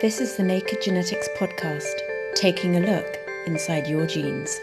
This 0.00 0.18
is 0.18 0.36
the 0.36 0.42
Naked 0.42 0.80
Genetics 0.80 1.28
Podcast, 1.36 1.92
taking 2.34 2.74
a 2.74 2.80
look 2.80 3.18
inside 3.44 3.86
your 3.86 4.06
genes. 4.06 4.58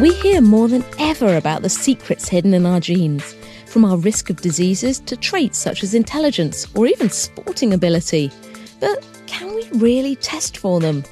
We 0.00 0.12
hear 0.12 0.40
more 0.40 0.66
than 0.66 0.84
ever 0.98 1.36
about 1.36 1.62
the 1.62 1.68
secrets 1.68 2.28
hidden 2.28 2.52
in 2.52 2.66
our 2.66 2.80
genes, 2.80 3.36
from 3.66 3.84
our 3.84 3.96
risk 3.96 4.28
of 4.28 4.40
diseases 4.40 4.98
to 4.98 5.16
traits 5.16 5.58
such 5.58 5.84
as 5.84 5.94
intelligence 5.94 6.66
or 6.74 6.88
even 6.88 7.10
sporting 7.10 7.72
ability. 7.72 8.32
But 8.80 9.06
can 9.28 9.54
we 9.54 9.68
really 9.74 10.16
test 10.16 10.56
for 10.56 10.80
them? 10.80 11.04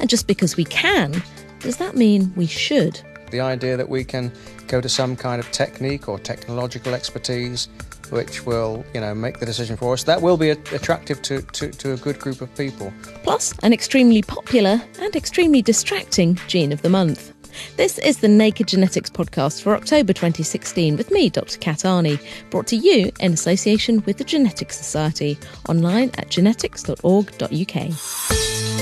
And 0.00 0.10
just 0.10 0.26
because 0.26 0.58
we 0.58 0.66
can, 0.66 1.22
does 1.60 1.78
that 1.78 1.96
mean 1.96 2.30
we 2.36 2.46
should? 2.46 3.00
The 3.30 3.40
idea 3.40 3.78
that 3.78 3.88
we 3.88 4.04
can 4.04 4.30
go 4.74 4.80
to 4.80 4.88
some 4.88 5.14
kind 5.14 5.38
of 5.38 5.48
technique 5.52 6.08
or 6.08 6.18
technological 6.18 6.94
expertise 6.94 7.68
which 8.10 8.44
will, 8.44 8.84
you 8.92 9.00
know, 9.00 9.14
make 9.14 9.38
the 9.38 9.46
decision 9.46 9.76
for 9.76 9.92
us, 9.92 10.02
that 10.02 10.20
will 10.20 10.36
be 10.36 10.50
attractive 10.50 11.22
to, 11.22 11.42
to, 11.42 11.70
to 11.70 11.92
a 11.92 11.96
good 11.96 12.18
group 12.18 12.40
of 12.40 12.54
people. 12.56 12.92
Plus, 13.22 13.54
an 13.62 13.72
extremely 13.72 14.20
popular 14.20 14.82
and 15.00 15.16
extremely 15.16 15.62
distracting 15.62 16.34
gene 16.48 16.72
of 16.72 16.82
the 16.82 16.90
month. 16.90 17.32
This 17.76 17.98
is 17.98 18.18
the 18.18 18.28
Naked 18.28 18.66
Genetics 18.66 19.10
podcast 19.10 19.62
for 19.62 19.76
October 19.76 20.12
2016 20.12 20.96
with 20.96 21.12
me, 21.12 21.30
Dr. 21.30 21.56
Kat 21.58 21.78
Arney, 21.78 22.20
brought 22.50 22.66
to 22.66 22.76
you 22.76 23.12
in 23.20 23.32
association 23.32 24.02
with 24.06 24.18
the 24.18 24.24
Genetics 24.24 24.76
Society, 24.76 25.38
online 25.68 26.10
at 26.18 26.30
genetics.org.uk. 26.30 28.73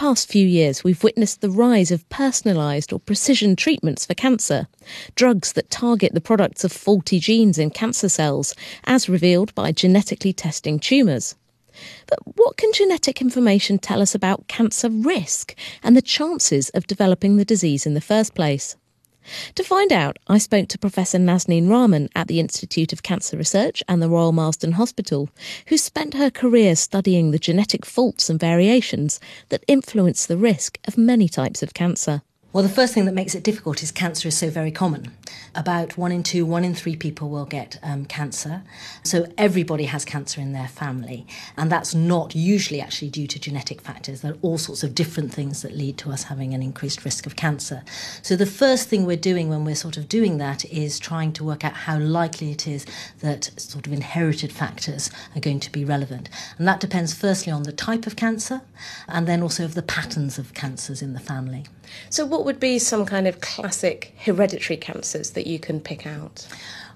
past 0.00 0.30
few 0.30 0.46
years, 0.46 0.82
we've 0.82 1.04
witnessed 1.04 1.42
the 1.42 1.50
rise 1.50 1.90
of 1.90 2.08
personalised 2.08 2.90
or 2.90 2.98
precision 2.98 3.54
treatments 3.54 4.06
for 4.06 4.14
cancer, 4.14 4.66
drugs 5.14 5.52
that 5.52 5.68
target 5.68 6.14
the 6.14 6.22
products 6.22 6.64
of 6.64 6.72
faulty 6.72 7.20
genes 7.20 7.58
in 7.58 7.68
cancer 7.68 8.08
cells, 8.08 8.54
as 8.84 9.10
revealed 9.10 9.54
by 9.54 9.70
genetically 9.70 10.32
testing 10.32 10.78
tumours. 10.78 11.34
But 12.06 12.18
what 12.36 12.56
can 12.56 12.72
genetic 12.72 13.20
information 13.20 13.78
tell 13.78 14.00
us 14.00 14.14
about 14.14 14.48
cancer 14.48 14.88
risk 14.88 15.54
and 15.82 15.94
the 15.94 16.00
chances 16.00 16.70
of 16.70 16.86
developing 16.86 17.36
the 17.36 17.44
disease 17.44 17.84
in 17.84 17.92
the 17.92 18.00
first 18.00 18.34
place? 18.34 18.76
To 19.54 19.64
find 19.64 19.92
out, 19.92 20.18
I 20.26 20.38
spoke 20.38 20.68
to 20.68 20.78
Professor 20.78 21.18
Nazneen 21.18 21.68
Rahman 21.68 22.08
at 22.14 22.28
the 22.28 22.40
Institute 22.40 22.92
of 22.92 23.02
Cancer 23.02 23.36
Research 23.36 23.82
and 23.88 24.02
the 24.02 24.08
Royal 24.08 24.32
Marsden 24.32 24.72
Hospital, 24.72 25.28
who 25.66 25.76
spent 25.76 26.14
her 26.14 26.30
career 26.30 26.76
studying 26.76 27.30
the 27.30 27.38
genetic 27.38 27.84
faults 27.84 28.30
and 28.30 28.40
variations 28.40 29.20
that 29.48 29.64
influence 29.68 30.26
the 30.26 30.36
risk 30.36 30.78
of 30.86 30.98
many 30.98 31.28
types 31.28 31.62
of 31.62 31.74
cancer. 31.74 32.22
Well, 32.52 32.64
the 32.64 32.68
first 32.68 32.94
thing 32.94 33.04
that 33.04 33.14
makes 33.14 33.34
it 33.34 33.44
difficult 33.44 33.82
is 33.82 33.92
cancer 33.92 34.28
is 34.28 34.36
so 34.36 34.50
very 34.50 34.72
common. 34.72 35.12
About 35.54 35.96
one 35.96 36.12
in 36.12 36.22
two, 36.22 36.46
one 36.46 36.64
in 36.64 36.74
three 36.74 36.96
people 36.96 37.28
will 37.28 37.44
get 37.44 37.78
um, 37.82 38.04
cancer. 38.04 38.62
So 39.02 39.26
everybody 39.36 39.84
has 39.84 40.04
cancer 40.04 40.40
in 40.40 40.52
their 40.52 40.68
family. 40.68 41.26
And 41.56 41.70
that's 41.70 41.94
not 41.94 42.34
usually 42.34 42.80
actually 42.80 43.10
due 43.10 43.26
to 43.26 43.38
genetic 43.38 43.80
factors. 43.80 44.20
There 44.20 44.32
are 44.32 44.38
all 44.42 44.58
sorts 44.58 44.82
of 44.82 44.94
different 44.94 45.32
things 45.32 45.62
that 45.62 45.76
lead 45.76 45.98
to 45.98 46.10
us 46.10 46.24
having 46.24 46.54
an 46.54 46.62
increased 46.62 47.04
risk 47.04 47.26
of 47.26 47.36
cancer. 47.36 47.82
So 48.22 48.36
the 48.36 48.46
first 48.46 48.88
thing 48.88 49.06
we're 49.06 49.16
doing 49.16 49.48
when 49.48 49.64
we're 49.64 49.74
sort 49.74 49.96
of 49.96 50.08
doing 50.08 50.38
that 50.38 50.64
is 50.66 50.98
trying 50.98 51.32
to 51.34 51.44
work 51.44 51.64
out 51.64 51.72
how 51.72 51.98
likely 51.98 52.52
it 52.52 52.66
is 52.66 52.86
that 53.20 53.50
sort 53.56 53.86
of 53.86 53.92
inherited 53.92 54.52
factors 54.52 55.10
are 55.34 55.40
going 55.40 55.60
to 55.60 55.72
be 55.72 55.84
relevant. 55.84 56.28
And 56.58 56.66
that 56.68 56.80
depends 56.80 57.14
firstly 57.14 57.52
on 57.52 57.64
the 57.64 57.72
type 57.72 58.06
of 58.06 58.16
cancer 58.16 58.62
and 59.08 59.26
then 59.26 59.42
also 59.42 59.64
of 59.64 59.74
the 59.74 59.82
patterns 59.82 60.38
of 60.38 60.54
cancers 60.54 61.02
in 61.02 61.12
the 61.12 61.20
family. 61.20 61.64
So, 62.08 62.24
what 62.24 62.44
would 62.44 62.60
be 62.60 62.78
some 62.78 63.04
kind 63.04 63.26
of 63.26 63.40
classic 63.40 64.14
hereditary 64.18 64.76
that 65.28 65.46
you 65.46 65.58
can 65.58 65.80
pick 65.80 66.06
out? 66.06 66.46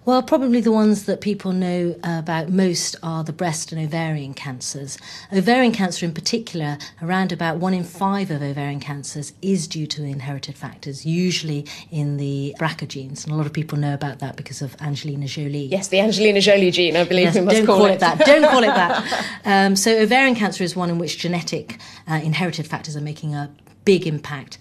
Well, 0.07 0.23
probably 0.23 0.61
the 0.61 0.71
ones 0.71 1.07
that 1.07 1.23
people 1.23 1.53
know 1.53 1.97
about 2.05 2.51
most 2.51 2.95
are 3.03 3.25
the 3.25 3.33
breast 3.33 3.73
and 3.73 3.81
ovarian 3.81 4.35
cancers. 4.35 4.99
Ovarian 5.33 5.73
cancer, 5.73 6.05
in 6.05 6.13
particular, 6.13 6.77
around 7.01 7.33
about 7.33 7.57
one 7.57 7.73
in 7.73 7.85
five 7.85 8.31
of 8.31 8.43
ovarian 8.43 8.81
cancers 8.81 9.33
is 9.41 9.67
due 9.67 9.87
to 9.87 10.05
inherited 10.05 10.57
factors, 10.57 11.07
usually 11.07 11.65
in 11.91 12.19
the 12.19 12.55
BRCA 12.61 12.87
genes. 12.87 13.25
And 13.25 13.33
a 13.33 13.37
lot 13.37 13.47
of 13.47 13.55
people 13.55 13.79
know 13.79 13.95
about 13.95 14.19
that 14.19 14.37
because 14.37 14.61
of 14.61 14.77
Angelina 14.83 15.27
Jolie. 15.27 15.69
Yes, 15.69 15.89
the 15.89 16.01
Angelina 16.01 16.43
Jolie 16.43 16.71
gene, 16.71 16.97
I 16.97 17.05
believe 17.05 17.25
yes, 17.25 17.37
we 17.37 17.41
must 17.41 17.57
don't 17.57 17.67
call, 17.67 17.79
call 17.79 17.87
it. 17.87 17.95
it. 17.95 18.01
that. 18.01 18.19
Don't 18.27 18.51
call 18.51 18.63
it 18.63 18.75
that. 18.75 19.31
Um, 19.47 19.77
so, 19.77 19.99
ovarian 19.99 20.35
cancer 20.35 20.65
is 20.65 20.75
one 20.75 20.89
in 20.89 20.99
which 20.99 21.19
genetic 21.19 21.79
uh, 22.09 22.15
inherited 22.15 22.67
factors 22.67 22.97
are 22.97 23.01
making 23.01 23.35
a 23.35 23.51
big 23.85 24.07
impact. 24.07 24.59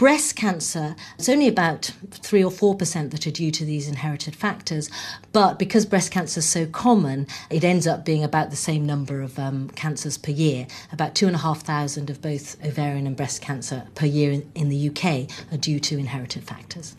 Breast 0.00 0.34
cancer, 0.34 0.96
it's 1.18 1.28
only 1.28 1.46
about 1.46 1.92
3 2.08 2.42
or 2.42 2.50
4% 2.50 3.10
that 3.10 3.26
are 3.26 3.30
due 3.30 3.50
to 3.50 3.66
these 3.66 3.86
inherited 3.86 4.34
factors, 4.34 4.88
but 5.30 5.58
because 5.58 5.84
breast 5.84 6.10
cancer 6.10 6.38
is 6.38 6.48
so 6.48 6.64
common, 6.64 7.26
it 7.50 7.64
ends 7.64 7.86
up 7.86 8.02
being 8.02 8.24
about 8.24 8.48
the 8.48 8.56
same 8.56 8.86
number 8.86 9.20
of 9.20 9.38
um, 9.38 9.68
cancers 9.76 10.16
per 10.16 10.32
year. 10.32 10.66
About 10.90 11.14
2,500 11.14 12.08
of 12.08 12.22
both 12.22 12.56
ovarian 12.64 13.06
and 13.06 13.14
breast 13.14 13.42
cancer 13.42 13.88
per 13.94 14.06
year 14.06 14.32
in, 14.32 14.50
in 14.54 14.70
the 14.70 14.88
UK 14.88 15.30
are 15.52 15.58
due 15.58 15.78
to 15.80 15.98
inherited 15.98 16.44
factors. 16.44 16.96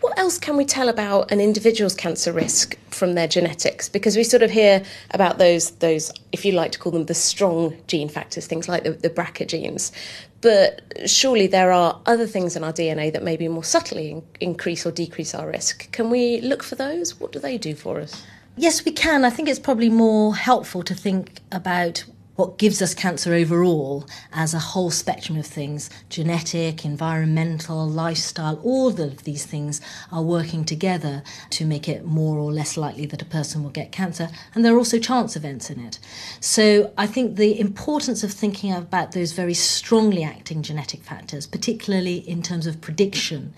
What 0.00 0.18
else 0.18 0.38
can 0.38 0.56
we 0.56 0.64
tell 0.64 0.88
about 0.88 1.30
an 1.30 1.40
individual's 1.40 1.94
cancer 1.94 2.32
risk 2.32 2.78
from 2.90 3.14
their 3.14 3.28
genetics? 3.28 3.90
Because 3.90 4.16
we 4.16 4.24
sort 4.24 4.42
of 4.42 4.50
hear 4.50 4.82
about 5.10 5.36
those, 5.36 5.72
those 5.72 6.12
if 6.32 6.44
you 6.44 6.52
like 6.52 6.72
to 6.72 6.78
call 6.78 6.92
them 6.92 7.06
the 7.06 7.14
strong 7.14 7.76
gene 7.88 8.08
factors, 8.08 8.46
things 8.46 8.68
like 8.68 8.84
the, 8.84 8.92
the 8.92 9.10
BRCA 9.10 9.46
genes. 9.46 9.92
But 10.40 10.82
surely 11.06 11.46
there 11.48 11.72
are 11.72 12.00
other 12.06 12.26
things 12.26 12.54
in 12.56 12.62
our 12.62 12.72
DNA 12.72 13.12
that 13.12 13.24
maybe 13.24 13.48
more 13.48 13.64
subtly 13.64 14.10
in- 14.10 14.22
increase 14.40 14.86
or 14.86 14.92
decrease 14.92 15.34
our 15.34 15.48
risk. 15.48 15.90
Can 15.90 16.10
we 16.10 16.40
look 16.40 16.62
for 16.62 16.76
those? 16.76 17.18
What 17.18 17.32
do 17.32 17.38
they 17.40 17.58
do 17.58 17.74
for 17.74 18.00
us? 18.00 18.22
Yes, 18.56 18.84
we 18.84 18.92
can. 18.92 19.24
I 19.24 19.30
think 19.30 19.48
it's 19.48 19.58
probably 19.58 19.88
more 19.88 20.34
helpful 20.34 20.82
to 20.82 20.94
think 20.94 21.40
about 21.52 22.04
what 22.38 22.56
gives 22.56 22.80
us 22.80 22.94
cancer 22.94 23.34
overall 23.34 24.06
as 24.32 24.54
a 24.54 24.60
whole 24.60 24.92
spectrum 24.92 25.36
of 25.36 25.44
things 25.44 25.90
genetic, 26.08 26.84
environmental, 26.84 27.84
lifestyle, 27.84 28.60
all 28.62 28.88
of 28.88 29.24
these 29.24 29.44
things 29.44 29.80
are 30.12 30.22
working 30.22 30.64
together 30.64 31.24
to 31.50 31.66
make 31.66 31.88
it 31.88 32.04
more 32.04 32.38
or 32.38 32.52
less 32.52 32.76
likely 32.76 33.06
that 33.06 33.20
a 33.20 33.24
person 33.24 33.64
will 33.64 33.70
get 33.70 33.90
cancer. 33.90 34.28
And 34.54 34.64
there 34.64 34.72
are 34.72 34.78
also 34.78 35.00
chance 35.00 35.34
events 35.34 35.68
in 35.68 35.80
it. 35.80 35.98
So 36.38 36.92
I 36.96 37.08
think 37.08 37.34
the 37.34 37.58
importance 37.58 38.22
of 38.22 38.30
thinking 38.30 38.72
about 38.72 39.10
those 39.10 39.32
very 39.32 39.54
strongly 39.54 40.22
acting 40.22 40.62
genetic 40.62 41.02
factors, 41.02 41.44
particularly 41.44 42.18
in 42.18 42.44
terms 42.44 42.68
of 42.68 42.80
prediction, 42.80 43.52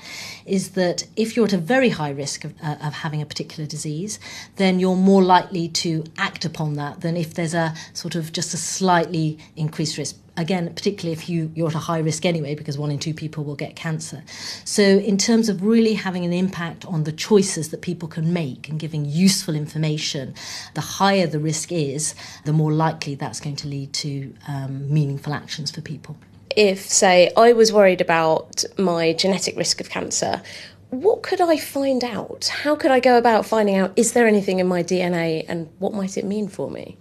is 0.47 0.71
that 0.71 1.07
if 1.17 1.37
you're 1.37 1.45
at 1.45 1.53
a 1.53 1.59
very 1.59 1.91
high 1.91 2.11
risk 2.11 2.45
of, 2.45 2.55
uh, 2.63 2.77
of 2.83 2.95
having 2.95 3.21
a 3.21 3.27
particular 3.27 3.69
disease, 3.69 4.19
then 4.57 4.81
you're 4.81 4.97
more 4.97 5.23
likely 5.23 5.69
to 5.69 6.03
act 6.17 6.47
upon 6.47 6.77
that 6.77 7.03
than 7.03 7.19
if 7.19 7.35
there's 7.35 7.53
a 7.53 7.75
sort 7.93 8.15
of 8.15 8.33
just 8.33 8.55
a 8.55 8.70
slightly 8.71 9.39
increased 9.57 9.99
risk. 9.99 10.17
Again, 10.37 10.73
particularly 10.75 11.13
if 11.13 11.29
you, 11.29 11.51
you're 11.55 11.69
at 11.69 11.75
a 11.75 11.79
high 11.79 11.99
risk 11.99 12.25
anyway, 12.25 12.55
because 12.55 12.79
one 12.79 12.91
in 12.91 12.99
two 12.99 13.13
people 13.13 13.45
will 13.45 13.57
get 13.57 13.77
cancer. 13.77 14.23
So, 14.65 14.83
in 14.83 15.19
terms 15.19 15.49
of 15.49 15.63
really 15.63 15.95
having 15.95 16.25
an 16.25 16.33
impact 16.33 16.87
on 16.87 17.05
the 17.05 17.13
choices 17.13 17.71
that 17.71 17.83
people 17.83 18.09
can 18.09 18.33
make 18.33 18.69
and 18.69 18.79
giving 18.81 19.05
useful 19.05 19.55
information, 19.55 20.35
the 20.75 20.81
higher 20.81 21.27
the 21.27 21.41
risk 21.41 21.73
is, 21.73 22.15
the 22.45 22.53
more 22.53 22.73
likely 22.73 23.17
that's 23.17 23.41
going 23.41 23.57
to 23.57 23.69
lead 23.69 23.93
to 23.95 24.33
um, 24.49 24.91
meaningful 24.93 25.35
actions 25.35 25.71
for 25.71 25.83
people. 25.83 26.17
If, 26.57 26.81
say, 26.81 27.31
I 27.37 27.53
was 27.53 27.73
worried 27.73 28.01
about 28.01 28.65
my 28.79 29.13
genetic 29.13 29.57
risk 29.57 29.81
of 29.81 29.91
cancer, 29.91 30.43
what 30.91 31.23
could 31.23 31.41
I 31.41 31.57
find 31.57 32.03
out? 32.03 32.49
How 32.49 32.75
could 32.75 32.91
I 32.91 32.99
go 32.99 33.17
about 33.17 33.47
finding 33.47 33.77
out 33.77 33.93
is 33.97 34.13
there 34.13 34.27
anything 34.27 34.59
in 34.59 34.67
my 34.67 34.83
DNA 34.83 35.45
and 35.49 35.69
what 35.79 35.95
might 35.95 36.19
it 36.19 36.25
mean 36.25 36.49
for 36.49 36.69
me? 36.69 36.97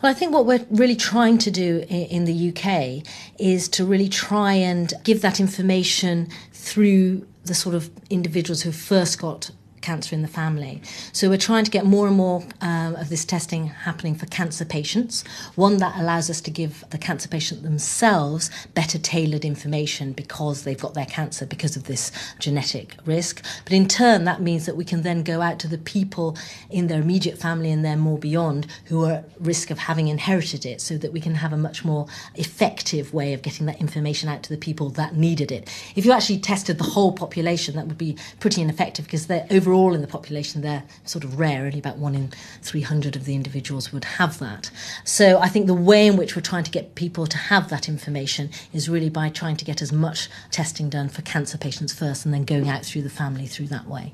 Well, 0.00 0.12
I 0.12 0.14
think 0.14 0.32
what 0.32 0.46
we're 0.46 0.64
really 0.70 0.94
trying 0.94 1.38
to 1.38 1.50
do 1.50 1.84
in 1.88 2.24
the 2.24 2.50
UK 2.50 3.04
is 3.36 3.68
to 3.70 3.84
really 3.84 4.08
try 4.08 4.52
and 4.52 4.92
give 5.02 5.22
that 5.22 5.40
information 5.40 6.28
through 6.52 7.26
the 7.46 7.54
sort 7.54 7.74
of 7.74 7.90
individuals 8.08 8.62
who 8.62 8.70
first 8.70 9.20
got 9.20 9.50
cancer 9.80 10.14
in 10.14 10.22
the 10.22 10.28
family. 10.28 10.82
So 11.12 11.28
we're 11.28 11.38
trying 11.38 11.64
to 11.64 11.70
get 11.70 11.84
more 11.84 12.06
and 12.06 12.16
more 12.16 12.44
um, 12.60 12.96
of 12.96 13.08
this 13.08 13.24
testing 13.24 13.68
happening 13.68 14.14
for 14.14 14.26
cancer 14.26 14.64
patients. 14.64 15.24
One 15.54 15.78
that 15.78 15.96
allows 15.96 16.30
us 16.30 16.40
to 16.42 16.50
give 16.50 16.84
the 16.90 16.98
cancer 16.98 17.28
patient 17.28 17.62
themselves 17.62 18.50
better 18.74 18.98
tailored 18.98 19.44
information 19.44 20.12
because 20.12 20.64
they've 20.64 20.80
got 20.80 20.94
their 20.94 21.06
cancer 21.06 21.46
because 21.46 21.76
of 21.76 21.84
this 21.84 22.12
genetic 22.38 22.94
risk. 23.04 23.44
But 23.64 23.72
in 23.72 23.88
turn, 23.88 24.24
that 24.24 24.40
means 24.40 24.66
that 24.66 24.76
we 24.76 24.84
can 24.84 25.02
then 25.02 25.22
go 25.22 25.40
out 25.40 25.58
to 25.60 25.68
the 25.68 25.78
people 25.78 26.36
in 26.70 26.86
their 26.86 27.00
immediate 27.00 27.38
family 27.38 27.70
and 27.70 27.84
then 27.84 27.98
more 27.98 28.18
beyond 28.18 28.66
who 28.86 29.04
are 29.04 29.12
at 29.12 29.30
risk 29.38 29.70
of 29.70 29.78
having 29.78 30.08
inherited 30.08 30.66
it 30.66 30.80
so 30.80 30.96
that 30.98 31.12
we 31.12 31.20
can 31.20 31.36
have 31.36 31.52
a 31.52 31.56
much 31.56 31.84
more 31.84 32.06
effective 32.34 33.14
way 33.14 33.32
of 33.32 33.42
getting 33.42 33.66
that 33.66 33.80
information 33.80 34.28
out 34.28 34.42
to 34.42 34.50
the 34.50 34.56
people 34.56 34.90
that 34.90 35.14
needed 35.14 35.52
it. 35.52 35.68
If 35.94 36.04
you 36.04 36.12
actually 36.12 36.38
tested 36.38 36.78
the 36.78 36.84
whole 36.84 37.12
population, 37.12 37.76
that 37.76 37.86
would 37.86 37.98
be 37.98 38.16
pretty 38.40 38.62
ineffective 38.62 39.04
because 39.04 39.26
their 39.26 39.46
overall 39.50 39.67
overall 39.68 39.94
in 39.94 40.00
the 40.00 40.06
population, 40.06 40.62
they're 40.62 40.84
sort 41.04 41.24
of 41.24 41.38
rare. 41.38 41.64
Only 41.64 41.78
about 41.78 41.98
one 41.98 42.14
in 42.14 42.32
300 42.62 43.16
of 43.16 43.24
the 43.24 43.34
individuals 43.34 43.92
would 43.92 44.04
have 44.04 44.38
that. 44.38 44.70
So 45.04 45.38
I 45.38 45.48
think 45.48 45.66
the 45.66 45.74
way 45.74 46.06
in 46.06 46.16
which 46.16 46.34
we're 46.34 46.42
trying 46.42 46.64
to 46.64 46.70
get 46.70 46.94
people 46.94 47.26
to 47.26 47.36
have 47.36 47.68
that 47.68 47.88
information 47.88 48.50
is 48.72 48.88
really 48.88 49.10
by 49.10 49.28
trying 49.28 49.56
to 49.56 49.64
get 49.64 49.82
as 49.82 49.92
much 49.92 50.28
testing 50.50 50.88
done 50.88 51.08
for 51.08 51.22
cancer 51.22 51.58
patients 51.58 51.92
first 51.92 52.24
and 52.24 52.32
then 52.32 52.44
going 52.44 52.68
out 52.68 52.84
through 52.84 53.02
the 53.02 53.10
family 53.10 53.46
through 53.46 53.66
that 53.66 53.86
way. 53.86 54.12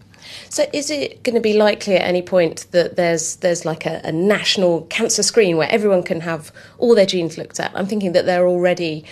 So, 0.49 0.65
is 0.73 0.91
it 0.91 1.23
going 1.23 1.35
to 1.35 1.41
be 1.41 1.53
likely 1.53 1.97
at 1.97 2.03
any 2.03 2.23
point 2.23 2.67
that 2.71 2.97
there's 2.97 3.37
there's 3.37 3.67
like 3.67 3.85
a, 3.85 4.01
a, 4.05 4.13
national 4.13 4.83
cancer 4.83 5.23
screen 5.23 5.59
where 5.59 5.71
everyone 5.71 6.03
can 6.03 6.21
have 6.21 6.51
all 6.79 6.95
their 6.95 7.05
genes 7.05 7.37
looked 7.37 7.61
at? 7.61 7.71
I'm 7.75 7.87
thinking 7.87 8.13
that 8.13 8.25
there 8.25 8.43
are 8.43 8.49
already 8.49 9.05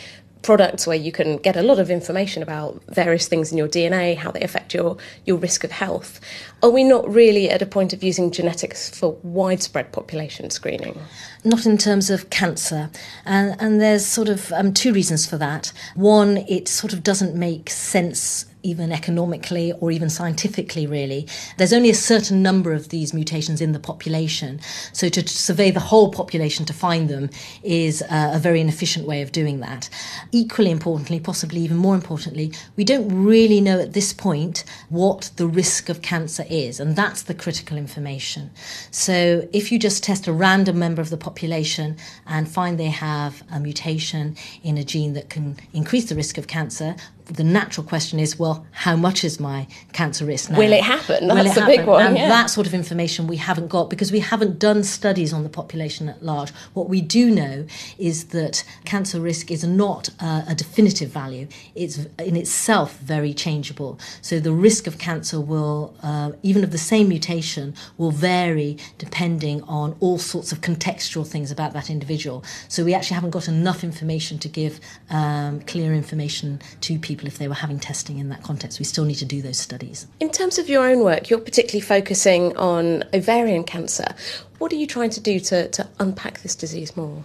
products 0.43 0.87
where 0.87 0.97
you 0.97 1.13
can 1.13 1.37
get 1.39 1.57
a 1.57 1.63
lot 1.63 1.79
of 1.79 1.91
information 1.91 2.43
about 2.43 2.83
various 2.89 3.29
things 3.29 3.53
in 3.53 3.59
your 3.59 3.69
DNA, 3.69 4.17
how 4.17 4.31
they 4.31 4.41
affect 4.41 4.75
your, 4.75 4.97
your 5.25 5.37
risk 5.37 5.65
of 5.65 5.71
health. 5.71 6.21
Are 6.63 6.71
we 6.71 6.85
not 6.85 7.09
really 7.09 7.49
at 7.49 7.63
a 7.63 7.67
point 7.67 7.93
of 7.93 8.03
using 8.03 8.31
genetics 8.31 8.91
for 8.91 9.13
widespread 9.23 9.93
population 9.93 10.51
screening? 10.51 10.99
Not 11.45 11.67
in 11.67 11.79
terms 11.79 12.11
of 12.11 12.31
cancer. 12.31 12.91
And, 13.25 13.57
and 13.61 13.81
there's 13.81 14.05
sort 14.05 14.29
of 14.29 14.53
um, 14.53 14.75
two 14.75 14.93
reasons 14.93 15.27
for 15.27 15.39
that. 15.39 15.73
One, 15.95 16.39
it 16.49 16.69
sort 16.69 16.93
of 16.93 17.03
doesn't 17.03 17.35
make 17.35 17.71
sense 17.71 18.47
even 18.63 18.93
economically 18.93 19.73
or 19.81 19.91
even 19.91 20.09
scientifically, 20.09 20.87
really. 20.87 21.27
There's 21.59 21.73
only 21.73 21.91
a 21.91 21.95
certain 21.95 22.43
number 22.43 22.73
of 22.73 22.89
these 22.89 23.13
mutations 23.13 23.61
in 23.61 23.73
the 23.73 23.79
population. 23.79 24.61
So 24.93 25.09
to 25.09 25.27
survey 25.29 25.71
the 25.71 25.81
whole 25.81 26.11
population 26.11 26.65
to 26.67 26.73
find 26.73 27.09
them 27.09 27.31
is 27.63 28.03
uh, 28.03 28.33
a 28.35 28.39
very 28.39 28.61
inefficient 28.61 29.07
way 29.07 29.23
of 29.23 29.33
doing 29.33 29.61
that. 29.61 29.89
Equally 30.31 30.71
importantly, 30.71 31.21
possibly 31.21 31.61
even 31.61 31.77
more 31.77 31.95
importantly, 31.95 32.53
we 32.77 32.85
don't 32.85 33.09
really 33.25 33.61
know 33.61 33.81
at 33.81 33.93
this 33.93 34.13
point 34.13 34.65
what 34.89 35.31
the 35.37 35.47
risk 35.47 35.89
of 35.89 36.03
cancer 36.03 36.45
is, 36.49 36.81
and 36.81 36.97
that's 36.97 37.23
the 37.23 37.35
critical 37.35 37.77
information. 37.77 38.51
So 38.91 39.49
if 39.53 39.73
you 39.73 39.79
just 39.79 40.05
test 40.05 40.27
a 40.27 40.33
random 40.33 40.79
member 40.79 41.03
of 41.03 41.11
the 41.11 41.17
population 41.17 41.97
and 42.27 42.49
find 42.49 42.79
they 42.79 42.87
have 42.87 43.43
a 43.51 43.61
mutation 43.61 44.37
in 44.63 44.79
a 44.79 44.85
gene 44.85 45.13
that 45.15 45.31
can 45.31 45.57
increase 45.73 46.09
the 46.09 46.15
risk 46.15 46.39
of 46.39 46.47
cancer, 46.47 46.97
the 47.27 47.45
natural 47.45 47.87
question 47.87 48.19
is, 48.19 48.39
well, 48.39 48.67
how 48.73 48.97
much 48.97 49.25
is 49.25 49.39
my 49.39 49.67
cancer 49.93 50.25
risk 50.25 50.51
now? 50.51 50.59
Will 50.59 50.73
it 50.73 50.83
happen? 50.83 51.29
That's 51.29 51.39
Will 51.39 51.47
it 51.47 51.55
happen? 51.55 51.77
big 51.77 51.87
one. 51.87 52.07
And 52.07 52.17
yeah. 52.17 52.29
that 52.29 52.47
sort 52.51 52.67
of 52.67 52.75
information 52.75 53.27
we 53.27 53.37
haven't 53.37 53.69
got 53.69 53.89
because 53.91 54.11
we 54.11 54.21
haven't 54.21 54.59
done 54.59 54.83
studies 54.83 55.33
on 55.33 55.43
the 55.43 55.49
population 55.49 56.09
at 56.09 56.23
large. 56.23 56.51
What 56.75 56.89
we 56.89 57.01
do 57.01 57.31
know 57.31 57.67
is 57.99 58.27
that 58.27 58.65
cancer 58.85 59.21
risk 59.21 59.51
is 59.51 59.65
not 59.65 60.09
a, 60.21 60.45
a 60.49 60.55
definitive 60.55 61.11
value. 61.11 61.49
It's 61.75 61.99
in 62.19 62.37
itself 62.37 62.99
very 62.99 63.33
changeable. 63.33 63.99
So 64.21 64.41
the 64.41 64.53
risk 64.53 64.87
of 64.87 64.99
cancer 64.99 65.41
will, 65.41 65.95
uh, 66.03 66.33
even 66.43 66.65
of 66.65 66.73
the 66.73 66.79
same 66.79 67.09
mutation, 67.09 67.75
will 67.99 68.11
vary 68.11 68.79
depending 68.99 69.63
on 69.65 69.97
all 70.01 70.19
sorts 70.19 70.53
of 70.53 70.61
contextual 70.61 71.27
things 71.27 71.51
about 71.51 71.73
that 71.73 71.89
individual. 71.89 72.45
So 72.69 72.85
we 72.85 72.95
actually 72.95 73.15
haven't 73.15 73.31
got 73.31 73.49
enough 73.49 73.85
information 73.85 74.39
to 74.41 74.49
give 74.49 74.81
um, 75.11 75.61
clear 75.61 75.95
information 75.95 76.61
to 76.81 76.99
people 76.99 77.12
people 77.13 77.29
if 77.29 77.37
they 77.37 77.47
were 77.47 77.55
having 77.55 77.79
testing 77.79 78.19
in 78.19 78.31
that 78.31 78.43
context. 78.43 78.79
We 78.79 78.87
still 78.87 79.05
need 79.05 79.17
to 79.17 79.27
do 79.27 79.43
those 79.43 79.59
studies. 79.59 80.07
In 80.19 80.31
terms 80.31 80.57
of 80.57 80.71
your 80.71 80.89
own 80.89 81.01
work, 81.05 81.29
you're 81.29 81.39
particularly 81.39 81.83
focusing 81.83 82.57
on 82.57 83.05
ovarian 83.13 83.65
cancer. 83.65 84.15
What 84.59 84.73
are 84.73 84.77
you 84.77 84.87
trying 84.87 85.11
to 85.11 85.21
do 85.21 85.39
to, 85.41 85.69
to 85.69 85.89
unpack 85.99 86.41
this 86.41 86.55
disease 86.55 86.97
more? 86.97 87.23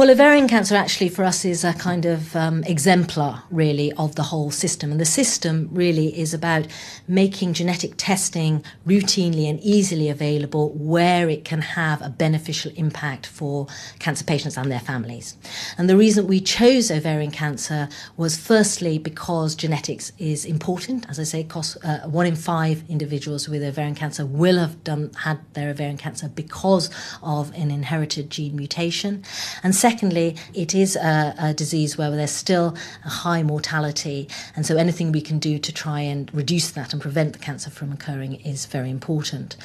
Well, 0.00 0.08
ovarian 0.08 0.48
cancer 0.48 0.76
actually 0.76 1.10
for 1.10 1.24
us 1.24 1.44
is 1.44 1.62
a 1.62 1.74
kind 1.74 2.06
of 2.06 2.34
um, 2.34 2.64
exemplar, 2.64 3.42
really, 3.50 3.92
of 3.98 4.14
the 4.14 4.22
whole 4.22 4.50
system. 4.50 4.92
And 4.92 4.98
the 4.98 5.04
system 5.04 5.68
really 5.70 6.18
is 6.18 6.32
about 6.32 6.66
making 7.06 7.52
genetic 7.52 7.98
testing 7.98 8.64
routinely 8.86 9.46
and 9.46 9.60
easily 9.60 10.08
available 10.08 10.72
where 10.72 11.28
it 11.28 11.44
can 11.44 11.60
have 11.60 12.00
a 12.00 12.08
beneficial 12.08 12.72
impact 12.76 13.26
for 13.26 13.66
cancer 13.98 14.24
patients 14.24 14.56
and 14.56 14.72
their 14.72 14.80
families. 14.80 15.36
And 15.76 15.86
the 15.86 15.98
reason 15.98 16.26
we 16.26 16.40
chose 16.40 16.90
ovarian 16.90 17.30
cancer 17.30 17.86
was 18.16 18.38
firstly 18.38 18.96
because 18.96 19.54
genetics 19.54 20.12
is 20.16 20.46
important. 20.46 21.10
As 21.10 21.20
I 21.20 21.24
say, 21.24 21.44
cost, 21.44 21.76
uh, 21.84 22.08
one 22.08 22.24
in 22.24 22.36
five 22.36 22.84
individuals 22.88 23.50
with 23.50 23.62
ovarian 23.62 23.96
cancer 23.96 24.24
will 24.24 24.56
have 24.56 24.82
done 24.82 25.10
had 25.24 25.40
their 25.52 25.68
ovarian 25.68 25.98
cancer 25.98 26.30
because 26.30 26.88
of 27.22 27.52
an 27.52 27.70
inherited 27.70 28.30
gene 28.30 28.56
mutation. 28.56 29.22
And 29.62 29.74
Secondly, 29.90 30.36
it 30.54 30.72
is 30.72 30.94
a, 30.94 31.34
a, 31.36 31.52
disease 31.52 31.98
where 31.98 32.12
there's 32.12 32.30
still 32.30 32.76
a 33.04 33.08
high 33.08 33.42
mortality, 33.42 34.28
and 34.54 34.64
so 34.64 34.76
anything 34.76 35.10
we 35.10 35.20
can 35.20 35.40
do 35.40 35.58
to 35.58 35.72
try 35.72 35.98
and 35.98 36.32
reduce 36.32 36.70
that 36.70 36.92
and 36.92 37.02
prevent 37.02 37.32
the 37.32 37.40
cancer 37.40 37.70
from 37.70 37.90
occurring 37.90 38.34
is 38.42 38.66
very 38.66 38.88
important. 38.88 39.56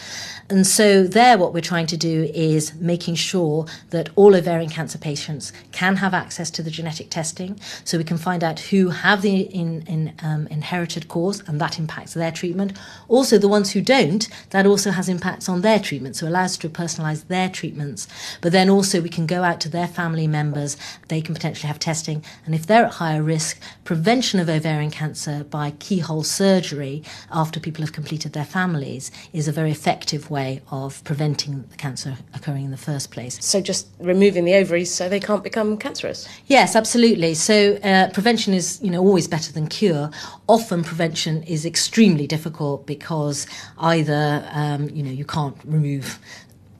And 0.50 0.66
so, 0.66 1.04
there, 1.04 1.38
what 1.38 1.54
we're 1.54 1.62
trying 1.62 1.86
to 1.88 1.98
do 1.98 2.32
is 2.34 2.74
making 2.74 3.16
sure 3.16 3.68
that 3.92 4.10
all 4.16 4.36
ovarian 4.36 4.72
cancer 4.72 4.98
patients 4.98 5.54
can 5.72 5.98
have 5.98 6.16
access 6.16 6.50
to 6.52 6.64
the 6.64 6.72
genetic 6.72 7.12
testing, 7.12 7.60
so 7.84 8.00
we 8.00 8.04
can 8.04 8.18
find 8.18 8.44
out 8.44 8.60
who 8.60 8.90
have 8.90 9.22
the 9.22 9.42
in, 9.42 9.84
in, 9.84 10.16
um, 10.24 10.48
inherited 10.48 11.08
cause, 11.08 11.48
and 11.48 11.62
that 11.62 11.78
impacts 11.78 12.16
their 12.16 12.32
treatment. 12.32 12.74
Also, 13.10 13.38
the 13.38 13.48
ones 13.48 13.74
who 13.74 13.82
don't, 13.82 14.28
that 14.50 14.66
also 14.66 14.90
has 14.90 15.08
impacts 15.08 15.48
on 15.48 15.62
their 15.62 15.78
treatment, 15.78 16.16
so 16.16 16.28
allows 16.28 16.54
us 16.54 16.58
to 16.58 16.70
personalise 16.70 17.28
their 17.28 17.48
treatments. 17.48 18.08
But 18.42 18.54
then 18.54 18.72
also, 18.72 19.02
we 19.02 19.10
can 19.10 19.28
go 19.28 19.44
out 19.44 19.62
to 19.62 19.70
their 19.70 19.88
family 19.88 20.05
family 20.06 20.28
members, 20.28 20.78
they 21.08 21.20
can 21.20 21.34
potentially 21.34 21.68
have 21.68 21.80
testing. 21.80 22.24
And 22.46 22.54
if 22.54 22.68
they're 22.68 22.86
at 22.86 22.94
higher 22.94 23.24
risk, 23.24 23.60
prevention 23.86 24.40
of 24.40 24.48
ovarian 24.48 24.92
cancer 24.92 25.44
by 25.58 25.72
keyhole 25.80 26.24
surgery 26.24 27.02
after 27.32 27.60
people 27.60 27.82
have 27.84 27.92
completed 27.92 28.34
their 28.34 28.46
families 28.46 29.10
is 29.34 29.48
a 29.48 29.52
very 29.52 29.72
effective 29.72 30.30
way 30.30 30.62
of 30.70 31.04
preventing 31.04 31.66
the 31.72 31.78
cancer 31.78 32.18
occurring 32.36 32.66
in 32.66 32.72
the 32.72 32.86
first 32.92 33.10
place. 33.10 33.44
So 33.44 33.62
just 33.62 33.88
removing 34.00 34.46
the 34.46 34.54
ovaries 34.54 34.94
so 34.94 35.10
they 35.10 35.20
can't 35.20 35.44
become 35.44 35.76
cancerous? 35.76 36.28
Yes, 36.46 36.76
absolutely. 36.76 37.34
So 37.34 37.56
uh, 37.78 38.12
prevention 38.12 38.54
is, 38.54 38.80
you 38.84 38.92
know, 38.92 39.02
always 39.02 39.28
better 39.28 39.52
than 39.52 39.66
cure. 39.66 40.12
Often 40.48 40.84
prevention 40.84 41.42
is 41.44 41.66
extremely 41.66 42.28
difficult 42.28 42.86
because 42.86 43.48
either, 43.80 44.48
um, 44.52 44.88
you 44.92 45.02
know, 45.02 45.16
you 45.22 45.26
can't 45.26 45.58
remove 45.66 46.20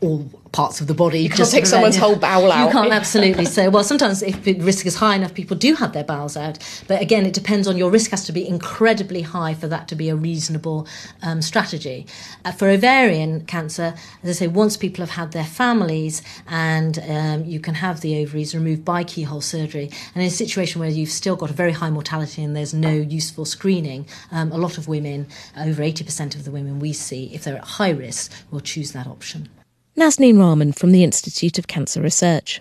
all 0.02 0.30
parts 0.56 0.80
of 0.80 0.88
the 0.88 0.94
body. 0.94 1.20
You 1.20 1.30
can't 1.30 1.50
take 1.50 1.66
someone's 1.66 1.98
whole 1.98 2.16
bowel 2.16 2.50
out. 2.50 2.68
You 2.68 2.72
can't 2.72 2.94
absolutely 3.02 3.44
say, 3.44 3.68
well, 3.68 3.84
sometimes 3.84 4.24
if 4.24 4.44
the 4.44 4.54
risk 4.62 4.86
is 4.86 4.96
high 4.96 5.16
enough, 5.16 5.34
people 5.34 5.58
do 5.58 5.76
have 5.76 5.92
their 5.92 6.04
bowels 6.04 6.38
out. 6.38 6.58
But 6.88 7.02
again, 7.02 7.26
it 7.26 7.34
depends 7.34 7.68
on 7.68 7.76
your 7.76 7.92
risk 7.92 8.12
has 8.12 8.26
to 8.28 8.32
be 8.32 8.48
incredibly 8.48 9.22
high 9.22 9.54
for 9.54 9.68
that 9.68 9.90
to 9.90 9.96
be 9.96 10.08
a 10.08 10.16
reasonable 10.16 10.88
um, 11.22 11.42
strategy. 11.42 12.08
Uh, 12.46 12.54
for 12.54 12.70
ovarian 12.70 13.46
cancer, 13.46 13.96
as 14.24 14.30
I 14.30 14.32
say, 14.32 14.48
once 14.48 14.78
people 14.78 15.06
have 15.06 15.16
had 15.16 15.34
their 15.34 15.44
families 15.44 16.22
and 16.48 17.00
um, 17.00 17.44
you 17.44 17.60
can 17.60 17.76
have 17.76 18.00
the 18.00 18.22
ovaries 18.22 18.56
removed 18.56 18.86
by 18.86 19.04
keyhole 19.04 19.42
surgery, 19.42 19.90
and 20.14 20.24
in 20.24 20.28
a 20.28 20.32
situation 20.32 20.80
where 20.80 20.90
you've 20.90 21.10
still 21.10 21.36
got 21.36 21.50
a 21.50 21.54
very 21.54 21.74
high 21.74 21.90
mortality 21.90 22.42
and 22.44 22.56
there's 22.56 22.74
no 22.74 22.94
useful 22.94 23.44
screening, 23.44 24.08
um, 24.32 24.54
a 24.54 24.58
lot 24.58 24.78
of 24.78 24.88
women, 24.88 25.28
over 25.58 25.84
80% 25.84 26.36
of 26.36 26.46
the 26.46 26.52
women 26.52 26.80
we 26.80 26.94
see, 26.94 27.34
if 27.34 27.44
they're 27.44 27.58
at 27.58 27.66
high 27.66 27.90
risk, 27.90 28.32
will 28.52 28.62
choose 28.62 28.94
that 28.94 29.08
option. 29.08 29.50
Nazneen 29.98 30.38
Rahman 30.38 30.74
from 30.74 30.92
the 30.92 31.06
Institute 31.06 31.58
of 31.58 31.68
Cancer 31.68 32.02
Research. 32.02 32.60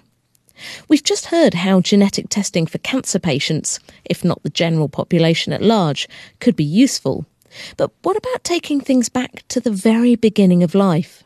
We've 0.87 1.03
just 1.03 1.27
heard 1.27 1.55
how 1.55 1.81
genetic 1.81 2.29
testing 2.29 2.65
for 2.65 2.79
cancer 2.79 3.19
patients, 3.19 3.81
if 4.05 4.25
not 4.25 4.41
the 4.45 4.51
general 4.51 4.89
population 4.89 5.53
at 5.53 5.61
large, 5.61 6.09
could 6.39 6.55
be 6.55 6.63
useful. 6.63 7.27
But 7.77 7.91
what 8.03 8.17
about 8.17 8.45
taking 8.45 8.81
things 8.81 9.09
back 9.09 9.43
to 9.49 9.59
the 9.59 9.73
very 9.73 10.15
beginning 10.15 10.63
of 10.63 10.77
life? 10.77 11.25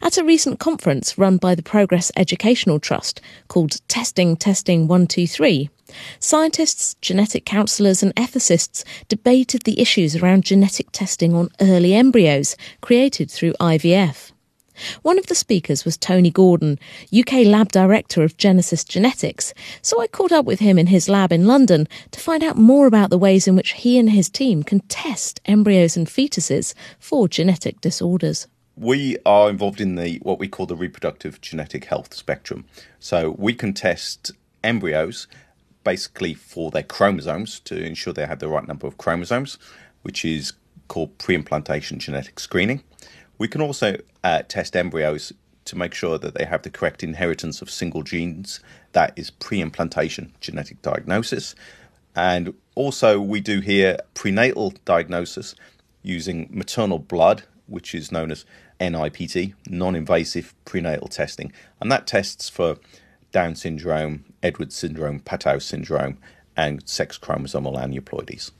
At 0.00 0.18
a 0.18 0.24
recent 0.24 0.60
conference 0.60 1.18
run 1.18 1.38
by 1.38 1.56
the 1.56 1.64
Progress 1.64 2.12
Educational 2.16 2.78
Trust 2.78 3.20
called 3.48 3.80
Testing 3.88 4.36
Testing 4.36 4.82
123, 4.86 5.68
scientists, 6.20 6.94
genetic 7.00 7.44
counsellors, 7.44 8.04
and 8.04 8.14
ethicists 8.14 8.84
debated 9.08 9.62
the 9.62 9.80
issues 9.80 10.14
around 10.14 10.44
genetic 10.44 10.92
testing 10.92 11.34
on 11.34 11.48
early 11.60 11.92
embryos 11.92 12.56
created 12.80 13.32
through 13.32 13.54
IVF. 13.54 14.30
One 15.02 15.18
of 15.18 15.26
the 15.26 15.34
speakers 15.34 15.84
was 15.84 15.96
Tony 15.96 16.30
Gordon, 16.30 16.78
UK 17.16 17.44
lab 17.46 17.70
director 17.70 18.22
of 18.22 18.36
Genesis 18.36 18.84
Genetics, 18.84 19.54
so 19.82 20.00
I 20.00 20.06
caught 20.06 20.32
up 20.32 20.44
with 20.44 20.60
him 20.60 20.78
in 20.78 20.88
his 20.88 21.08
lab 21.08 21.32
in 21.32 21.46
London 21.46 21.86
to 22.10 22.20
find 22.20 22.42
out 22.42 22.56
more 22.56 22.86
about 22.86 23.10
the 23.10 23.18
ways 23.18 23.46
in 23.46 23.56
which 23.56 23.72
he 23.72 23.98
and 23.98 24.10
his 24.10 24.28
team 24.28 24.62
can 24.62 24.80
test 24.80 25.40
embryos 25.44 25.96
and 25.96 26.06
fetuses 26.06 26.74
for 26.98 27.28
genetic 27.28 27.80
disorders. 27.80 28.46
We 28.76 29.16
are 29.24 29.50
involved 29.50 29.80
in 29.80 29.94
the 29.94 30.18
what 30.22 30.38
we 30.38 30.48
call 30.48 30.66
the 30.66 30.76
reproductive 30.76 31.40
genetic 31.40 31.84
health 31.84 32.12
spectrum. 32.12 32.64
So 32.98 33.36
we 33.38 33.54
can 33.54 33.72
test 33.72 34.32
embryos 34.64 35.28
basically 35.84 36.34
for 36.34 36.70
their 36.70 36.82
chromosomes 36.82 37.60
to 37.60 37.80
ensure 37.80 38.12
they 38.12 38.26
have 38.26 38.40
the 38.40 38.48
right 38.48 38.66
number 38.66 38.86
of 38.86 38.98
chromosomes, 38.98 39.58
which 40.02 40.24
is 40.24 40.54
called 40.88 41.16
pre-implantation 41.18 41.98
genetic 41.98 42.40
screening. 42.40 42.82
We 43.38 43.48
can 43.48 43.60
also 43.60 43.98
uh, 44.22 44.42
test 44.48 44.76
embryos 44.76 45.32
to 45.64 45.76
make 45.76 45.94
sure 45.94 46.18
that 46.18 46.34
they 46.34 46.44
have 46.44 46.62
the 46.62 46.70
correct 46.70 47.02
inheritance 47.02 47.62
of 47.62 47.70
single 47.70 48.02
genes. 48.02 48.60
That 48.92 49.12
is 49.16 49.30
pre 49.30 49.60
implantation 49.60 50.32
genetic 50.40 50.82
diagnosis. 50.82 51.54
And 52.14 52.54
also, 52.74 53.20
we 53.20 53.40
do 53.40 53.60
here 53.60 53.98
prenatal 54.14 54.72
diagnosis 54.84 55.54
using 56.02 56.48
maternal 56.50 56.98
blood, 56.98 57.42
which 57.66 57.94
is 57.94 58.12
known 58.12 58.30
as 58.30 58.44
NIPT, 58.80 59.54
non 59.68 59.96
invasive 59.96 60.54
prenatal 60.64 61.08
testing. 61.08 61.52
And 61.80 61.90
that 61.90 62.06
tests 62.06 62.48
for 62.48 62.76
Down 63.32 63.56
syndrome, 63.56 64.24
Edwards 64.42 64.76
syndrome, 64.76 65.20
Patau 65.20 65.60
syndrome, 65.60 66.18
and 66.56 66.86
sex 66.88 67.18
chromosomal 67.18 67.76
aneuploidies. 67.76 68.52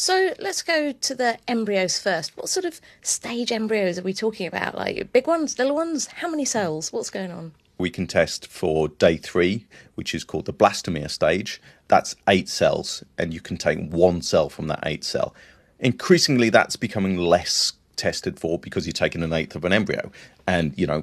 So 0.00 0.32
let's 0.38 0.62
go 0.62 0.92
to 0.92 1.14
the 1.16 1.38
embryos 1.48 1.98
first. 1.98 2.36
What 2.36 2.48
sort 2.48 2.64
of 2.64 2.80
stage 3.02 3.50
embryos 3.50 3.98
are 3.98 4.02
we 4.02 4.14
talking 4.14 4.46
about? 4.46 4.76
Like 4.76 5.12
big 5.12 5.26
ones, 5.26 5.58
little 5.58 5.74
ones? 5.74 6.06
How 6.06 6.30
many 6.30 6.44
cells? 6.44 6.92
What's 6.92 7.10
going 7.10 7.32
on? 7.32 7.50
We 7.78 7.90
can 7.90 8.06
test 8.06 8.46
for 8.46 8.86
day 8.86 9.16
three, 9.16 9.66
which 9.96 10.14
is 10.14 10.22
called 10.22 10.44
the 10.44 10.52
blastomere 10.52 11.10
stage. 11.10 11.60
That's 11.88 12.14
eight 12.28 12.48
cells, 12.48 13.02
and 13.18 13.34
you 13.34 13.40
can 13.40 13.56
take 13.56 13.90
one 13.90 14.22
cell 14.22 14.48
from 14.48 14.68
that 14.68 14.84
eight 14.86 15.02
cell. 15.02 15.34
Increasingly, 15.80 16.48
that's 16.48 16.76
becoming 16.76 17.16
less 17.16 17.72
tested 17.96 18.38
for 18.38 18.56
because 18.56 18.86
you're 18.86 18.92
taking 18.92 19.24
an 19.24 19.32
eighth 19.32 19.56
of 19.56 19.64
an 19.64 19.72
embryo. 19.72 20.12
And, 20.46 20.78
you 20.78 20.86
know, 20.86 21.02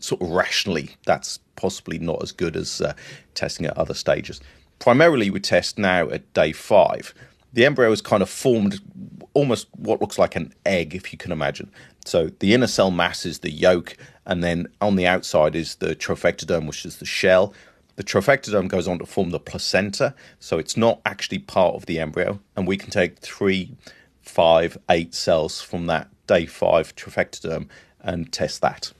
sort 0.00 0.22
of 0.22 0.30
rationally, 0.30 0.96
that's 1.04 1.40
possibly 1.56 1.98
not 1.98 2.22
as 2.22 2.32
good 2.32 2.56
as 2.56 2.80
uh, 2.80 2.94
testing 3.34 3.66
at 3.66 3.76
other 3.76 3.92
stages. 3.92 4.40
Primarily, 4.78 5.28
we 5.28 5.40
test 5.40 5.78
now 5.78 6.08
at 6.08 6.32
day 6.32 6.52
five 6.52 7.12
the 7.54 7.64
embryo 7.64 7.90
is 7.92 8.02
kind 8.02 8.22
of 8.22 8.28
formed 8.28 8.80
almost 9.32 9.68
what 9.76 10.00
looks 10.00 10.18
like 10.18 10.36
an 10.36 10.52
egg, 10.66 10.94
if 10.94 11.12
you 11.12 11.18
can 11.18 11.32
imagine. 11.32 11.70
So 12.04 12.30
the 12.40 12.52
inner 12.52 12.66
cell 12.66 12.90
mass 12.90 13.24
is 13.24 13.38
the 13.38 13.50
yolk, 13.50 13.96
and 14.26 14.42
then 14.44 14.68
on 14.80 14.96
the 14.96 15.06
outside 15.06 15.54
is 15.54 15.76
the 15.76 15.96
trophectoderm, 15.96 16.66
which 16.66 16.84
is 16.84 16.98
the 16.98 17.06
shell. 17.06 17.54
The 17.96 18.04
trophectoderm 18.04 18.68
goes 18.68 18.88
on 18.88 18.98
to 18.98 19.06
form 19.06 19.30
the 19.30 19.38
placenta, 19.38 20.14
so 20.40 20.58
it's 20.58 20.76
not 20.76 21.00
actually 21.06 21.38
part 21.38 21.76
of 21.76 21.86
the 21.86 22.00
embryo, 22.00 22.40
and 22.56 22.66
we 22.66 22.76
can 22.76 22.90
take 22.90 23.18
three, 23.18 23.74
five, 24.20 24.76
eight 24.90 25.14
cells 25.14 25.60
from 25.62 25.86
that 25.86 26.08
day 26.26 26.46
five 26.46 26.94
trophectoderm 26.96 27.68
and 28.00 28.32
test 28.32 28.60
that. 28.62 28.92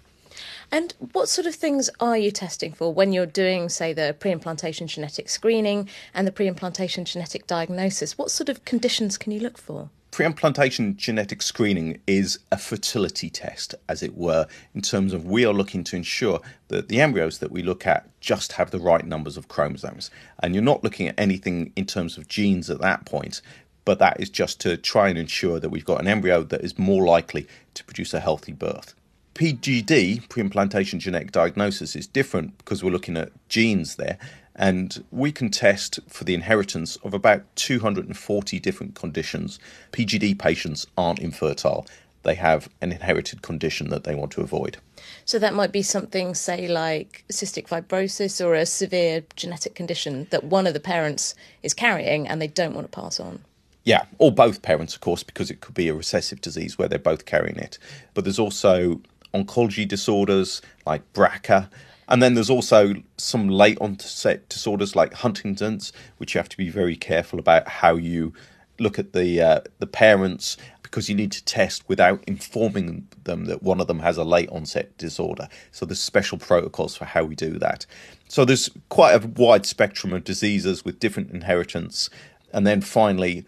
And 0.75 0.93
what 1.13 1.29
sort 1.29 1.47
of 1.47 1.55
things 1.55 1.89
are 2.01 2.19
you 2.19 2.33
testing 2.33 2.73
for 2.73 2.93
when 2.93 3.13
you're 3.13 3.27
doing, 3.27 3.69
say, 3.69 3.93
the 3.93 4.17
pre 4.19 4.33
implantation 4.33 4.89
genetic 4.89 5.29
screening 5.29 5.89
and 6.13 6.27
the 6.27 6.33
pre 6.33 6.49
implantation 6.49 7.05
genetic 7.05 7.47
diagnosis? 7.47 8.19
What 8.19 8.33
sort 8.33 8.49
of 8.49 8.65
conditions 8.65 9.17
can 9.17 9.31
you 9.31 9.39
look 9.39 9.57
for? 9.57 9.89
Pre 10.11 10.27
implantation 10.27 10.97
genetic 10.97 11.43
screening 11.43 12.01
is 12.09 12.41
a 12.51 12.59
fertility 12.59 13.31
test, 13.31 13.77
as 13.89 14.03
it 14.03 14.17
were, 14.17 14.49
in 14.75 14.81
terms 14.81 15.13
of 15.13 15.27
we 15.27 15.45
are 15.45 15.53
looking 15.53 15.85
to 15.85 15.95
ensure 15.95 16.41
that 16.67 16.89
the 16.89 17.01
embryos 17.01 17.39
that 17.39 17.53
we 17.53 17.63
look 17.63 17.87
at 17.87 18.09
just 18.19 18.55
have 18.55 18.73
the 18.73 18.81
right 18.81 19.07
numbers 19.07 19.37
of 19.37 19.47
chromosomes. 19.47 20.11
And 20.43 20.57
you're 20.57 20.65
not 20.65 20.83
looking 20.83 21.07
at 21.07 21.15
anything 21.17 21.73
in 21.77 21.87
terms 21.87 22.19
of 22.19 22.27
genes 22.27 22.69
at 22.69 22.81
that 22.81 23.07
point, 23.07 23.43
but 23.85 24.01
that 24.01 24.19
is 24.19 24.29
just 24.29 24.61
to 24.63 24.77
try 24.77 25.09
and 25.09 25.21
ensure 25.21 25.61
that 25.61 25.69
we've 25.69 25.85
got 25.85 26.01
an 26.01 26.09
embryo 26.09 26.43
that 26.43 26.63
is 26.65 26.77
more 26.77 27.05
likely 27.05 27.47
to 27.75 27.85
produce 27.85 28.13
a 28.13 28.19
healthy 28.19 28.51
birth. 28.51 28.97
PGD, 29.35 30.29
pre-implantation 30.29 31.01
genetic 31.01 31.33
diagnosis, 31.33 31.97
is 31.97 32.07
different 32.07 32.57
because 32.59 32.85
we're 32.85 32.91
looking 32.91 33.17
at 33.17 33.33
genes 33.49 33.97
there, 33.97 34.17
and 34.55 35.05
we 35.11 35.33
can 35.33 35.51
test 35.51 35.99
for 36.09 36.23
the 36.23 36.35
inheritance 36.35 36.97
of 37.03 37.15
about 37.15 37.43
240 37.57 38.61
different 38.61 38.95
conditions. 38.95 39.59
PGD 39.91 40.39
patients 40.39 40.87
aren't 40.97 41.19
infertile; 41.19 41.85
they 42.23 42.37
have 42.37 42.69
an 42.81 42.93
inherited 42.93 43.43
condition 43.43 43.91
that 43.91 44.05
they 44.05 44.15
want 44.15 44.31
to 44.33 44.41
avoid. 44.41 44.77
So 45.25 45.41
that 45.41 45.53
might 45.53 45.73
be 45.73 45.83
something, 45.83 46.35
say, 46.35 46.69
like 46.69 47.25
cystic 47.29 47.67
fibrosis 47.67 48.45
or 48.45 48.55
a 48.55 48.65
severe 48.65 49.25
genetic 49.35 49.75
condition 49.75 50.29
that 50.31 50.45
one 50.45 50.67
of 50.67 50.75
the 50.75 50.81
parents 50.81 51.35
is 51.63 51.75
carrying 51.75 52.29
and 52.29 52.41
they 52.41 52.47
don't 52.47 52.75
want 52.75 52.91
to 52.91 53.01
pass 53.01 53.19
on. 53.19 53.41
Yeah, 53.85 54.07
or 54.17 54.33
both 54.33 54.63
parents, 54.63 54.95
of 54.95 55.03
course, 55.03 55.23
because 55.23 55.51
it 55.51 55.61
could 55.61 55.75
be 55.75 55.89
a 55.89 55.95
recessive 55.95 56.41
disease 56.41 56.79
where 56.79 56.89
they're 56.89 56.99
both 56.99 57.27
carrying 57.27 57.57
it. 57.57 57.79
But 58.15 58.25
there's 58.25 58.39
also 58.39 59.01
oncology 59.35 59.87
disorders 59.87 60.63
like 60.87 61.13
BRCA. 61.13 61.69
And 62.09 62.23
then 62.23 62.35
there's 62.35 62.51
also 62.51 62.95
some 63.17 63.49
late 63.49 63.79
onset 63.81 64.49
disorders 64.49 64.95
like 64.95 65.15
Huntington's, 65.15 65.93
which 66.19 66.35
you 66.35 66.39
have 66.39 66.51
to 66.51 66.57
be 66.57 66.69
very 66.69 66.97
careful 66.97 67.39
about 67.39 67.67
how 67.67 67.97
you 67.97 68.33
look 68.79 68.99
at 68.99 69.13
the 69.13 69.41
uh, 69.41 69.61
the 69.79 69.87
parents 69.87 70.57
because 70.83 71.09
you 71.09 71.15
need 71.15 71.33
to 71.33 71.45
test 71.45 71.83
without 71.89 72.23
informing 72.27 73.09
them 73.25 73.47
that 73.47 73.63
one 73.63 73.81
of 73.81 73.89
them 73.89 73.99
has 73.99 74.17
a 74.17 74.25
late 74.25 74.49
onset 74.51 74.97
disorder. 74.97 75.49
So 75.73 75.85
there's 75.85 75.99
special 75.99 76.39
protocols 76.39 76.97
for 76.97 77.05
how 77.05 77.25
we 77.25 77.35
do 77.35 77.59
that. 77.59 77.85
So 78.29 78.45
there's 78.45 78.71
quite 78.91 79.13
a 79.15 79.27
wide 79.27 79.67
spectrum 79.67 80.13
of 80.13 80.23
diseases 80.23 80.85
with 80.85 81.01
different 81.01 81.33
inheritance. 81.33 82.11
And 82.53 82.65
then 82.65 82.81
finally, 82.81 83.45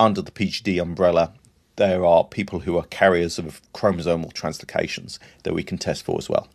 under 0.00 0.22
the 0.22 0.32
PGD 0.32 0.82
umbrella, 0.82 1.32
there 1.76 2.04
are 2.04 2.24
people 2.24 2.60
who 2.60 2.76
are 2.76 2.84
carriers 2.84 3.38
of 3.38 3.60
chromosomal 3.72 4.32
translocations 4.32 5.18
that 5.44 5.54
we 5.54 5.62
can 5.62 5.78
test 5.78 6.04
for 6.04 6.16
as 6.18 6.28
well. 6.28 6.48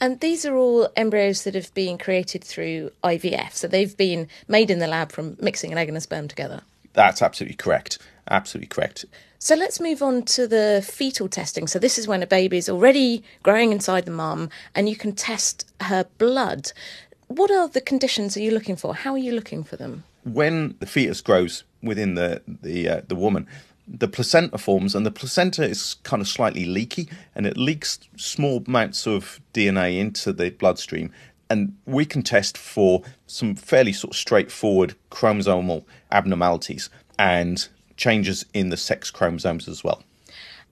And 0.00 0.20
these 0.20 0.44
are 0.44 0.56
all 0.56 0.88
embryos 0.96 1.44
that 1.44 1.54
have 1.54 1.72
been 1.72 1.96
created 1.96 2.44
through 2.44 2.90
IVF. 3.02 3.52
So 3.52 3.66
they've 3.66 3.96
been 3.96 4.28
made 4.48 4.70
in 4.70 4.78
the 4.78 4.86
lab 4.86 5.12
from 5.12 5.36
mixing 5.40 5.72
an 5.72 5.78
egg 5.78 5.88
and 5.88 5.96
a 5.96 6.00
sperm 6.00 6.28
together. 6.28 6.60
That's 6.92 7.22
absolutely 7.22 7.56
correct. 7.56 7.98
Absolutely 8.28 8.68
correct. 8.68 9.04
So 9.38 9.54
let's 9.54 9.80
move 9.80 10.02
on 10.02 10.22
to 10.24 10.46
the 10.46 10.84
fetal 10.86 11.28
testing. 11.28 11.66
So 11.66 11.78
this 11.78 11.98
is 11.98 12.08
when 12.08 12.22
a 12.22 12.26
baby 12.26 12.56
is 12.56 12.68
already 12.68 13.22
growing 13.42 13.72
inside 13.72 14.04
the 14.04 14.10
mum 14.10 14.50
and 14.74 14.88
you 14.88 14.96
can 14.96 15.12
test 15.12 15.70
her 15.82 16.06
blood. 16.18 16.72
What 17.28 17.50
are 17.50 17.68
the 17.68 17.80
conditions 17.80 18.36
are 18.36 18.40
you 18.40 18.50
looking 18.50 18.76
for? 18.76 18.94
How 18.94 19.12
are 19.12 19.18
you 19.18 19.32
looking 19.32 19.62
for 19.62 19.76
them? 19.76 20.04
When 20.24 20.74
the 20.80 20.86
fetus 20.86 21.20
grows 21.20 21.64
within 21.82 22.14
the 22.14 22.42
the 22.46 22.88
uh, 22.88 23.00
the 23.06 23.14
woman, 23.14 23.46
the 23.88 24.08
placenta 24.08 24.58
forms, 24.58 24.94
and 24.94 25.06
the 25.06 25.10
placenta 25.10 25.64
is 25.64 25.94
kind 26.02 26.20
of 26.20 26.28
slightly 26.28 26.64
leaky, 26.64 27.08
and 27.34 27.46
it 27.46 27.56
leaks 27.56 27.98
small 28.16 28.62
amounts 28.66 29.06
of 29.06 29.40
DNA 29.54 29.98
into 29.98 30.32
the 30.32 30.50
bloodstream. 30.50 31.12
And 31.48 31.76
we 31.86 32.04
can 32.04 32.22
test 32.22 32.58
for 32.58 33.02
some 33.26 33.54
fairly 33.54 33.92
sort 33.92 34.14
of 34.14 34.16
straightforward 34.18 34.96
chromosomal 35.10 35.84
abnormalities 36.10 36.90
and 37.18 37.68
changes 37.96 38.44
in 38.52 38.70
the 38.70 38.76
sex 38.76 39.10
chromosomes 39.10 39.68
as 39.68 39.84
well. 39.84 40.02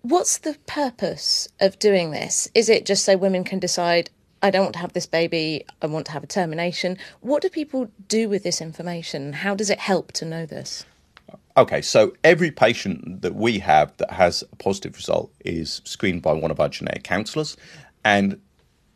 What's 0.02 0.38
the 0.38 0.59
purpose 0.66 1.49
of 1.61 1.78
doing 1.78 2.11
this? 2.11 2.49
Is 2.54 2.68
it 2.68 2.85
just 2.85 3.04
so 3.04 3.16
women 3.16 3.44
can 3.44 3.59
decide, 3.59 4.11
I 4.42 4.50
don't 4.50 4.64
want 4.64 4.75
to 4.75 4.80
have 4.80 4.92
this 4.92 5.06
baby, 5.06 5.64
I 5.80 5.87
want 5.87 6.06
to 6.06 6.12
have 6.12 6.25
a 6.25 6.26
termination? 6.26 6.99
What 7.21 7.40
do 7.40 7.49
people 7.49 7.90
do 8.09 8.28
with 8.28 8.42
this 8.42 8.61
information? 8.61 9.33
How 9.33 9.54
does 9.54 9.71
it 9.71 9.78
help 9.78 10.12
to 10.12 10.26
know 10.26 10.44
this? 10.44 10.85
Okay, 11.56 11.82
so 11.82 12.12
every 12.25 12.50
patient 12.50 13.23
that 13.23 13.37
we 13.37 13.61
have 13.61 13.96
that 13.99 14.11
has 14.11 14.42
a 14.42 14.56
positive 14.56 14.96
result 14.96 15.30
is 15.44 15.82
screened 15.84 16.20
by 16.20 16.32
one 16.32 16.50
of 16.50 16.58
our 16.58 16.68
genetic 16.68 17.04
counsellors, 17.04 17.56
and 18.04 18.40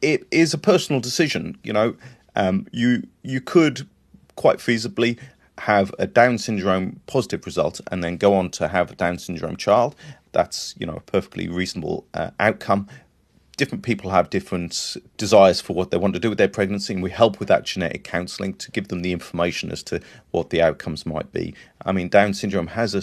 it 0.02 0.26
is 0.32 0.54
a 0.54 0.58
personal 0.58 1.00
decision. 1.00 1.56
You 1.62 1.72
know, 1.72 1.96
um, 2.34 2.66
you 2.72 3.06
you 3.22 3.40
could 3.40 3.88
quite 4.34 4.58
feasibly 4.58 5.18
have 5.58 5.94
a 6.00 6.06
Down 6.08 6.36
syndrome 6.38 7.00
positive 7.06 7.46
result 7.46 7.80
and 7.92 8.02
then 8.02 8.16
go 8.16 8.34
on 8.34 8.50
to 8.50 8.66
have 8.66 8.90
a 8.90 8.96
Down 8.96 9.18
syndrome 9.18 9.56
child. 9.56 9.94
That's 10.32 10.74
you 10.78 10.86
know 10.86 10.96
a 10.96 11.00
perfectly 11.00 11.48
reasonable 11.48 12.06
uh, 12.12 12.32
outcome 12.40 12.88
different 13.58 13.84
people 13.84 14.10
have 14.10 14.30
different 14.30 14.96
desires 15.18 15.60
for 15.60 15.74
what 15.74 15.90
they 15.90 15.98
want 15.98 16.14
to 16.14 16.20
do 16.20 16.30
with 16.30 16.38
their 16.38 16.48
pregnancy, 16.48 16.94
and 16.94 17.02
we 17.02 17.10
help 17.10 17.38
with 17.38 17.48
that 17.48 17.64
genetic 17.64 18.04
counselling 18.04 18.54
to 18.54 18.70
give 18.70 18.88
them 18.88 19.00
the 19.02 19.12
information 19.12 19.70
as 19.70 19.82
to 19.82 20.00
what 20.30 20.48
the 20.48 20.62
outcomes 20.62 21.04
might 21.04 21.30
be. 21.32 21.54
I 21.84 21.92
mean, 21.92 22.08
Down 22.08 22.32
syndrome 22.32 22.68
has 22.68 22.94
a 22.94 23.02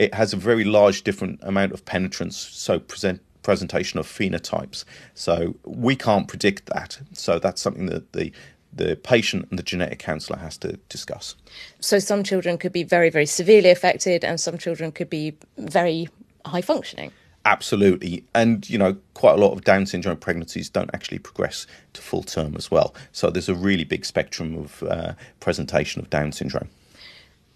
it 0.00 0.14
has 0.14 0.32
a 0.32 0.36
very 0.36 0.62
large 0.62 1.02
different 1.02 1.40
amount 1.42 1.72
of 1.72 1.84
penetrance, 1.84 2.36
so 2.36 2.78
present 2.78 3.20
presentation 3.42 3.98
of 3.98 4.06
phenotypes. 4.06 4.84
So 5.14 5.56
we 5.64 5.96
can't 5.96 6.28
predict 6.28 6.66
that. 6.66 7.00
So 7.12 7.38
that's 7.38 7.60
something 7.60 7.86
that 7.86 8.12
the 8.12 8.32
the 8.72 8.96
patient 8.96 9.46
and 9.50 9.58
the 9.58 9.62
genetic 9.62 10.00
counsellor 10.00 10.38
has 10.38 10.58
to 10.58 10.76
discuss. 10.88 11.36
So 11.80 11.98
some 11.98 12.24
children 12.24 12.58
could 12.58 12.72
be 12.72 12.82
very, 12.82 13.08
very 13.08 13.26
severely 13.26 13.70
affected, 13.70 14.24
and 14.24 14.38
some 14.38 14.58
children 14.58 14.92
could 14.92 15.08
be 15.08 15.36
very 15.56 16.08
high 16.44 16.60
functioning. 16.62 17.12
Absolutely. 17.46 18.24
And, 18.34 18.68
you 18.70 18.78
know, 18.78 18.96
quite 19.12 19.34
a 19.34 19.36
lot 19.36 19.52
of 19.52 19.64
Down 19.64 19.84
syndrome 19.84 20.16
pregnancies 20.16 20.70
don't 20.70 20.90
actually 20.94 21.18
progress 21.18 21.66
to 21.92 22.00
full 22.00 22.22
term 22.22 22.54
as 22.56 22.70
well. 22.70 22.94
So 23.12 23.30
there's 23.30 23.50
a 23.50 23.54
really 23.54 23.84
big 23.84 24.06
spectrum 24.06 24.56
of 24.56 24.82
uh, 24.82 25.12
presentation 25.40 26.00
of 26.00 26.08
Down 26.08 26.32
syndrome. 26.32 26.68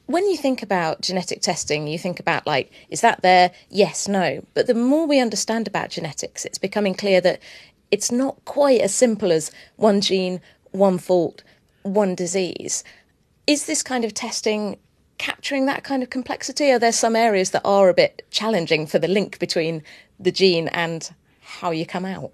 When 0.05 0.27
you 0.27 0.37
think 0.37 0.63
about 0.63 1.01
genetic 1.01 1.41
testing, 1.41 1.87
you 1.87 1.99
think 1.99 2.21
about 2.21 2.47
like, 2.47 2.71
is 2.91 3.01
that 3.01 3.23
there? 3.23 3.51
Yes, 3.71 4.09
no. 4.09 4.45
But 4.55 4.67
the 4.67 4.75
more 4.75 5.07
we 5.07 5.21
understand 5.21 5.67
about 5.67 5.91
genetics, 5.91 6.45
it's 6.45 6.59
becoming 6.59 6.95
clear 6.95 7.21
that 7.23 7.41
it's 7.91 8.13
not 8.13 8.43
quite 8.45 8.81
as 8.81 8.95
simple 8.95 9.33
as 9.33 9.51
one 9.77 10.01
gene, 10.01 10.41
one 10.73 10.99
fault, 10.99 11.43
one 11.83 12.15
disease. 12.15 12.85
Is 13.47 13.65
this 13.65 13.83
kind 13.83 14.05
of 14.05 14.13
testing 14.13 14.79
capturing 15.19 15.67
that 15.67 15.85
kind 15.85 16.03
of 16.03 16.11
complexity? 16.11 16.71
Are 16.71 16.79
there 16.79 16.93
some 16.93 17.17
areas 17.17 17.51
that 17.51 17.63
are 17.65 17.89
a 17.89 17.95
bit 17.95 18.27
challenging 18.31 18.87
for 18.87 18.99
the 18.99 19.09
link 19.09 19.39
between 19.39 19.83
the 20.19 20.33
gene 20.33 20.69
and 20.69 21.11
how 21.41 21.71
you 21.71 21.85
come 21.85 22.05
out? 22.05 22.33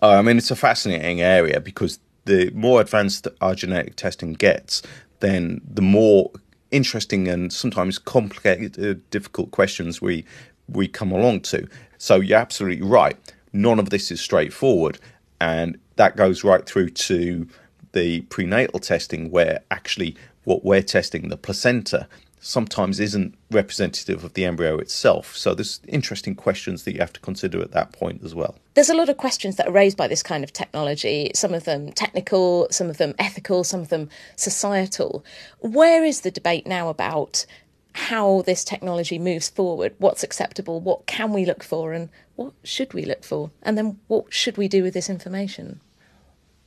Uh, 0.00 0.18
I 0.18 0.22
mean, 0.22 0.38
it's 0.38 0.50
a 0.50 0.56
fascinating 0.56 1.20
area 1.20 1.60
because 1.60 2.00
the 2.24 2.50
more 2.50 2.80
advanced 2.80 3.28
our 3.40 3.54
genetic 3.54 3.96
testing 3.96 4.32
gets, 4.32 4.82
then 5.20 5.60
the 5.64 5.82
more 5.82 6.30
interesting 6.70 7.28
and 7.28 7.52
sometimes 7.52 7.98
complicated, 7.98 8.82
uh, 8.84 8.98
difficult 9.10 9.50
questions 9.50 10.00
we 10.00 10.24
we 10.68 10.88
come 10.88 11.12
along 11.12 11.40
to. 11.40 11.68
So 11.98 12.16
you're 12.16 12.38
absolutely 12.38 12.86
right. 12.86 13.16
None 13.52 13.78
of 13.78 13.90
this 13.90 14.10
is 14.10 14.20
straightforward, 14.20 14.98
and 15.40 15.78
that 15.96 16.16
goes 16.16 16.44
right 16.44 16.64
through 16.64 16.90
to 16.90 17.46
the 17.92 18.22
prenatal 18.22 18.80
testing, 18.80 19.30
where 19.30 19.60
actually 19.70 20.16
what 20.44 20.64
we're 20.64 20.82
testing, 20.82 21.28
the 21.28 21.36
placenta, 21.36 22.08
sometimes 22.42 22.98
isn't 22.98 23.36
representative 23.52 24.24
of 24.24 24.34
the 24.34 24.44
embryo 24.44 24.76
itself. 24.76 25.36
So 25.36 25.54
there's 25.54 25.80
interesting 25.86 26.34
questions 26.34 26.82
that 26.82 26.92
you 26.92 26.98
have 26.98 27.12
to 27.12 27.20
consider 27.20 27.62
at 27.62 27.70
that 27.70 27.92
point 27.92 28.22
as 28.24 28.34
well. 28.34 28.56
There's 28.74 28.90
a 28.90 28.96
lot 28.96 29.08
of 29.08 29.16
questions 29.16 29.56
that 29.56 29.68
are 29.68 29.72
raised 29.72 29.96
by 29.96 30.08
this 30.08 30.24
kind 30.24 30.42
of 30.42 30.52
technology, 30.52 31.30
some 31.34 31.54
of 31.54 31.64
them 31.64 31.92
technical, 31.92 32.66
some 32.70 32.90
of 32.90 32.98
them 32.98 33.14
ethical, 33.18 33.62
some 33.62 33.80
of 33.80 33.90
them 33.90 34.08
societal. 34.34 35.24
Where 35.60 36.04
is 36.04 36.22
the 36.22 36.32
debate 36.32 36.66
now 36.66 36.88
about 36.88 37.46
how 37.94 38.42
this 38.42 38.64
technology 38.64 39.20
moves 39.20 39.48
forward? 39.48 39.94
What's 39.98 40.24
acceptable? 40.24 40.80
What 40.80 41.06
can 41.06 41.32
we 41.32 41.44
look 41.44 41.62
for? 41.62 41.92
And 41.92 42.08
what 42.34 42.54
should 42.64 42.92
we 42.92 43.04
look 43.04 43.22
for? 43.22 43.52
And 43.62 43.78
then 43.78 44.00
what 44.08 44.32
should 44.32 44.56
we 44.56 44.66
do 44.66 44.82
with 44.82 44.94
this 44.94 45.08
information? 45.08 45.80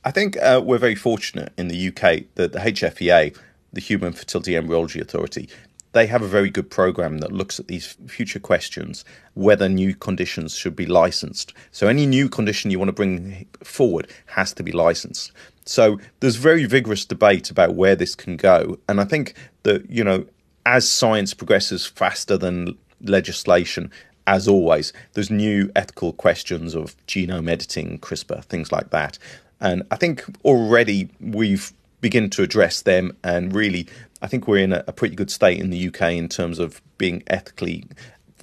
I 0.04 0.10
think 0.12 0.36
uh, 0.38 0.62
we're 0.64 0.78
very 0.78 0.94
fortunate 0.94 1.52
in 1.58 1.68
the 1.68 1.88
UK 1.88 2.26
that 2.36 2.52
the 2.52 2.60
HFEA, 2.60 3.36
the 3.76 3.80
Human 3.80 4.14
Fertility 4.14 4.56
Embryology 4.56 5.00
Authority, 5.00 5.48
they 5.92 6.06
have 6.06 6.22
a 6.22 6.26
very 6.26 6.50
good 6.50 6.70
program 6.70 7.18
that 7.18 7.30
looks 7.30 7.60
at 7.60 7.68
these 7.68 7.96
future 8.08 8.40
questions, 8.40 9.04
whether 9.34 9.68
new 9.68 9.94
conditions 9.94 10.56
should 10.56 10.74
be 10.74 10.86
licensed. 10.86 11.52
So 11.72 11.86
any 11.86 12.06
new 12.06 12.28
condition 12.28 12.70
you 12.70 12.78
want 12.78 12.88
to 12.88 12.94
bring 12.94 13.46
forward 13.62 14.10
has 14.26 14.54
to 14.54 14.62
be 14.62 14.72
licensed. 14.72 15.30
So 15.66 16.00
there's 16.20 16.36
very 16.36 16.64
vigorous 16.64 17.04
debate 17.04 17.50
about 17.50 17.74
where 17.74 17.94
this 17.94 18.14
can 18.14 18.36
go, 18.36 18.78
and 18.88 18.98
I 18.98 19.04
think 19.04 19.34
that 19.62 19.88
you 19.90 20.02
know 20.02 20.24
as 20.64 20.88
science 20.88 21.34
progresses 21.34 21.86
faster 21.86 22.36
than 22.36 22.76
legislation, 23.02 23.90
as 24.26 24.48
always, 24.48 24.92
there's 25.12 25.30
new 25.30 25.70
ethical 25.76 26.12
questions 26.14 26.74
of 26.74 26.96
genome 27.06 27.48
editing, 27.50 27.98
CRISPR, 27.98 28.42
things 28.44 28.72
like 28.72 28.90
that. 28.90 29.18
And 29.60 29.82
I 29.90 29.96
think 29.96 30.24
already 30.44 31.08
we've 31.20 31.72
begun 32.06 32.30
to 32.30 32.42
address 32.42 32.82
them 32.82 33.16
and 33.24 33.52
really 33.52 33.84
I 34.22 34.28
think 34.28 34.46
we're 34.46 34.64
in 34.68 34.72
a, 34.72 34.84
a 34.86 34.92
pretty 34.92 35.16
good 35.16 35.30
state 35.30 35.58
in 35.58 35.70
the 35.70 35.88
UK 35.88 36.02
in 36.12 36.28
terms 36.28 36.60
of 36.60 36.80
being 36.98 37.24
ethically 37.26 37.84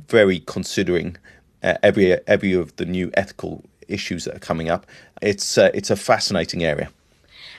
very 0.09 0.39
considering 0.39 1.15
uh, 1.63 1.75
every 1.81 2.05
every 2.27 2.53
of 2.53 2.75
the 2.75 2.85
new 2.85 3.09
ethical 3.13 3.63
issues 3.87 4.25
that 4.25 4.35
are 4.35 4.45
coming 4.51 4.69
up. 4.69 4.85
It's 5.21 5.57
uh, 5.57 5.71
it's 5.73 5.89
a 5.89 5.95
fascinating 5.95 6.63
area. 6.63 6.89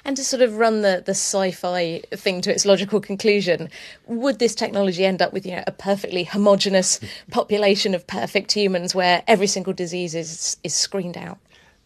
And 0.07 0.15
to 0.19 0.25
sort 0.25 0.43
of 0.43 0.59
run 0.59 0.83
the, 0.83 1.03
the 1.05 1.13
sci-fi 1.13 2.03
thing 2.11 2.43
to 2.43 2.53
its 2.53 2.67
logical 2.67 3.01
conclusion, 3.01 3.71
would 4.07 4.39
this 4.39 4.55
technology 4.55 5.07
end 5.07 5.23
up 5.23 5.33
with 5.33 5.47
you 5.47 5.53
know 5.57 5.65
a 5.67 5.73
perfectly 5.73 6.25
homogenous 6.25 7.01
population 7.31 7.95
of 7.95 8.07
perfect 8.07 8.53
humans 8.53 8.95
where 8.95 9.23
every 9.27 9.47
single 9.47 9.73
disease 9.73 10.15
is 10.15 10.59
is 10.63 10.75
screened 10.75 11.17
out? 11.17 11.39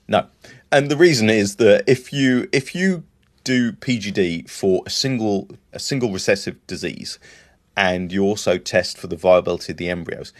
No, 0.09 0.27
and 0.73 0.91
the 0.91 0.97
reason 0.97 1.31
is 1.31 1.57
that 1.57 1.85
if 1.87 2.13
you 2.13 2.49
if 2.53 2.75
you 2.75 3.05
do 3.49 3.73
PGD 3.73 4.47
for 4.51 4.83
a 4.85 4.91
single 4.91 5.49
a 5.73 5.79
single 5.79 6.13
recessive 6.13 6.57
disease, 6.67 7.19
and 7.79 8.13
you 8.13 8.23
also 8.23 8.59
test 8.59 8.99
for 8.99 9.07
the 9.07 9.17
viability 9.17 9.73
of 9.73 9.79
the 9.79 9.89
embryos. 9.89 10.35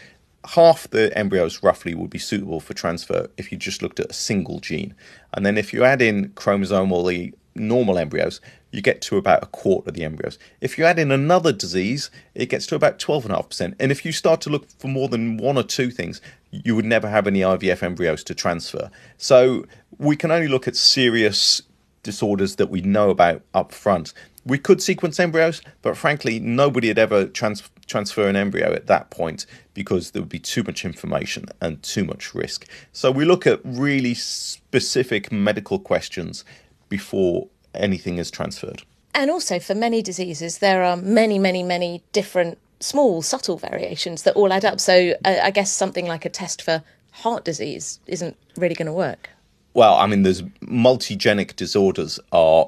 Half 0.45 0.91
the 0.91 1.11
embryos 1.17 1.63
roughly 1.63 1.95
would 1.95 2.11
be 2.11 2.19
suitable 2.19 2.59
for 2.59 2.75
transfer 2.75 3.27
if 3.35 3.51
you 3.51 3.57
just 3.57 3.81
looked 3.81 3.99
at 3.99 4.11
a 4.11 4.13
single 4.13 4.59
gene. 4.59 4.93
And 5.33 5.43
then 5.43 5.57
if 5.57 5.73
you 5.73 5.83
add 5.83 6.03
in 6.03 6.29
chromosomally 6.29 7.33
normal 7.55 7.97
embryos, 7.97 8.41
you 8.71 8.79
get 8.83 9.01
to 9.01 9.17
about 9.17 9.41
a 9.41 9.47
quarter 9.47 9.89
of 9.89 9.95
the 9.95 10.03
embryos. 10.03 10.37
If 10.61 10.77
you 10.77 10.85
add 10.85 10.99
in 10.99 11.11
another 11.11 11.51
disease, 11.51 12.11
it 12.35 12.45
gets 12.45 12.67
to 12.67 12.75
about 12.75 12.99
12.5%. 12.99 13.73
And 13.79 13.91
if 13.91 14.05
you 14.05 14.11
start 14.11 14.39
to 14.41 14.51
look 14.51 14.69
for 14.77 14.87
more 14.87 15.09
than 15.09 15.37
one 15.37 15.57
or 15.57 15.63
two 15.63 15.89
things, 15.89 16.21
you 16.51 16.75
would 16.75 16.85
never 16.85 17.09
have 17.09 17.25
any 17.25 17.39
IVF 17.39 17.81
embryos 17.81 18.23
to 18.25 18.35
transfer. 18.35 18.91
So 19.17 19.65
we 19.97 20.15
can 20.15 20.29
only 20.29 20.47
look 20.47 20.67
at 20.67 20.75
serious 20.75 21.63
disorders 22.03 22.55
that 22.57 22.69
we 22.69 22.81
know 22.81 23.09
about 23.09 23.41
up 23.53 23.71
front. 23.71 24.13
We 24.45 24.57
could 24.57 24.81
sequence 24.81 25.19
embryos, 25.19 25.61
but 25.81 25.97
frankly, 25.97 26.39
nobody 26.39 26.87
would 26.87 26.99
ever 26.99 27.25
trans- 27.27 27.69
transfer 27.87 28.27
an 28.27 28.35
embryo 28.35 28.73
at 28.73 28.87
that 28.87 29.09
point 29.09 29.45
because 29.73 30.11
there 30.11 30.21
would 30.21 30.29
be 30.29 30.39
too 30.39 30.63
much 30.63 30.85
information 30.85 31.45
and 31.61 31.81
too 31.83 32.05
much 32.05 32.33
risk. 32.33 32.65
So 32.93 33.11
we 33.11 33.25
look 33.25 33.45
at 33.45 33.59
really 33.63 34.13
specific 34.13 35.31
medical 35.31 35.77
questions 35.77 36.45
before 36.87 37.47
anything 37.73 38.17
is 38.17 38.31
transferred. 38.31 38.83
And 39.13 39.29
also, 39.29 39.59
for 39.59 39.75
many 39.75 40.01
diseases, 40.01 40.59
there 40.59 40.83
are 40.83 40.95
many, 40.95 41.39
many, 41.39 41.63
many 41.63 42.03
different 42.11 42.57
small, 42.79 43.21
subtle 43.21 43.57
variations 43.57 44.23
that 44.23 44.35
all 44.35 44.53
add 44.53 44.65
up. 44.65 44.79
So 44.79 45.13
uh, 45.25 45.39
I 45.43 45.51
guess 45.51 45.71
something 45.71 46.07
like 46.07 46.25
a 46.25 46.29
test 46.29 46.61
for 46.61 46.83
heart 47.11 47.43
disease 47.43 47.99
isn't 48.07 48.37
really 48.55 48.75
going 48.75 48.85
to 48.85 48.93
work. 48.93 49.29
Well, 49.73 49.95
I 49.95 50.07
mean, 50.07 50.23
there's 50.23 50.41
multigenic 50.61 51.55
disorders 51.55 52.19
are 52.31 52.67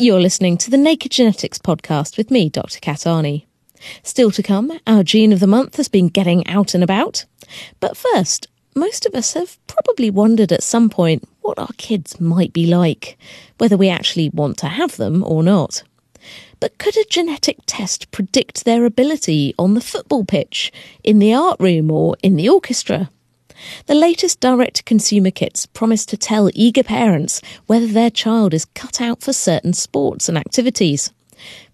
You're 0.00 0.20
listening 0.20 0.58
to 0.58 0.70
the 0.70 0.76
Naked 0.76 1.10
Genetics 1.10 1.58
podcast 1.58 2.16
with 2.16 2.30
me, 2.30 2.48
Dr. 2.48 2.78
Kat 2.78 2.98
Arney. 2.98 3.46
Still 4.04 4.30
to 4.30 4.44
come, 4.44 4.78
our 4.86 5.02
gene 5.02 5.32
of 5.32 5.40
the 5.40 5.48
month 5.48 5.76
has 5.76 5.88
been 5.88 6.06
getting 6.06 6.46
out 6.46 6.72
and 6.72 6.84
about. 6.84 7.24
But 7.80 7.96
first, 7.96 8.46
most 8.76 9.06
of 9.06 9.14
us 9.16 9.32
have 9.32 9.58
probably 9.66 10.08
wondered 10.08 10.52
at 10.52 10.62
some 10.62 10.88
point 10.88 11.28
what 11.40 11.58
our 11.58 11.72
kids 11.78 12.20
might 12.20 12.52
be 12.52 12.64
like, 12.64 13.18
whether 13.58 13.76
we 13.76 13.88
actually 13.88 14.28
want 14.28 14.56
to 14.58 14.68
have 14.68 14.98
them 14.98 15.24
or 15.24 15.42
not. 15.42 15.82
But 16.60 16.78
could 16.78 16.96
a 16.96 17.04
genetic 17.10 17.58
test 17.66 18.12
predict 18.12 18.64
their 18.64 18.84
ability 18.84 19.52
on 19.58 19.74
the 19.74 19.80
football 19.80 20.24
pitch, 20.24 20.70
in 21.02 21.18
the 21.18 21.34
art 21.34 21.58
room, 21.58 21.90
or 21.90 22.16
in 22.22 22.36
the 22.36 22.48
orchestra? 22.48 23.10
The 23.86 23.94
latest 23.94 24.40
direct 24.40 24.84
consumer 24.84 25.30
kits 25.30 25.66
promise 25.66 26.06
to 26.06 26.16
tell 26.16 26.50
eager 26.54 26.82
parents 26.82 27.40
whether 27.66 27.86
their 27.86 28.10
child 28.10 28.54
is 28.54 28.64
cut 28.64 29.00
out 29.00 29.22
for 29.22 29.32
certain 29.32 29.72
sports 29.72 30.28
and 30.28 30.38
activities. 30.38 31.12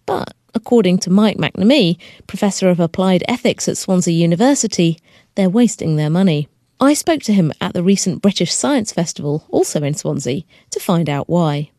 But, 0.06 0.34
according 0.54 0.98
to 1.00 1.10
Mike 1.10 1.36
McNamee, 1.36 1.98
Professor 2.26 2.68
of 2.68 2.80
Applied 2.80 3.24
Ethics 3.28 3.68
at 3.68 3.76
Swansea 3.76 4.14
University, 4.14 4.98
they're 5.34 5.48
wasting 5.48 5.96
their 5.96 6.10
money. 6.10 6.48
I 6.80 6.94
spoke 6.94 7.22
to 7.22 7.32
him 7.32 7.52
at 7.60 7.72
the 7.72 7.82
recent 7.82 8.20
British 8.20 8.52
Science 8.52 8.92
Festival, 8.92 9.46
also 9.48 9.82
in 9.82 9.94
Swansea, 9.94 10.42
to 10.70 10.80
find 10.80 11.08
out 11.08 11.28
why. 11.28 11.70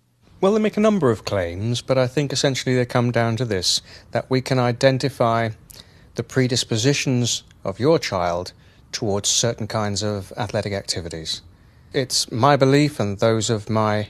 Well, 0.41 0.53
they 0.53 0.59
make 0.59 0.77
a 0.77 0.81
number 0.81 1.11
of 1.11 1.25
claims, 1.25 1.81
but 1.81 1.97
I 1.97 2.07
think 2.07 2.31
essentially 2.31 2.75
they 2.75 2.85
come 2.85 3.11
down 3.11 3.35
to 3.37 3.45
this 3.45 3.81
that 4.11 4.29
we 4.29 4.41
can 4.41 4.59
identify 4.59 5.49
the 6.15 6.23
predispositions 6.23 7.43
of 7.63 7.79
your 7.79 7.99
child 7.99 8.53
towards 8.91 9.29
certain 9.29 9.67
kinds 9.67 10.03
of 10.03 10.31
athletic 10.37 10.73
activities. 10.73 11.41
It's 11.93 12.31
my 12.31 12.55
belief 12.55 12.99
and 12.99 13.19
those 13.19 13.49
of 13.49 13.69
my 13.69 14.09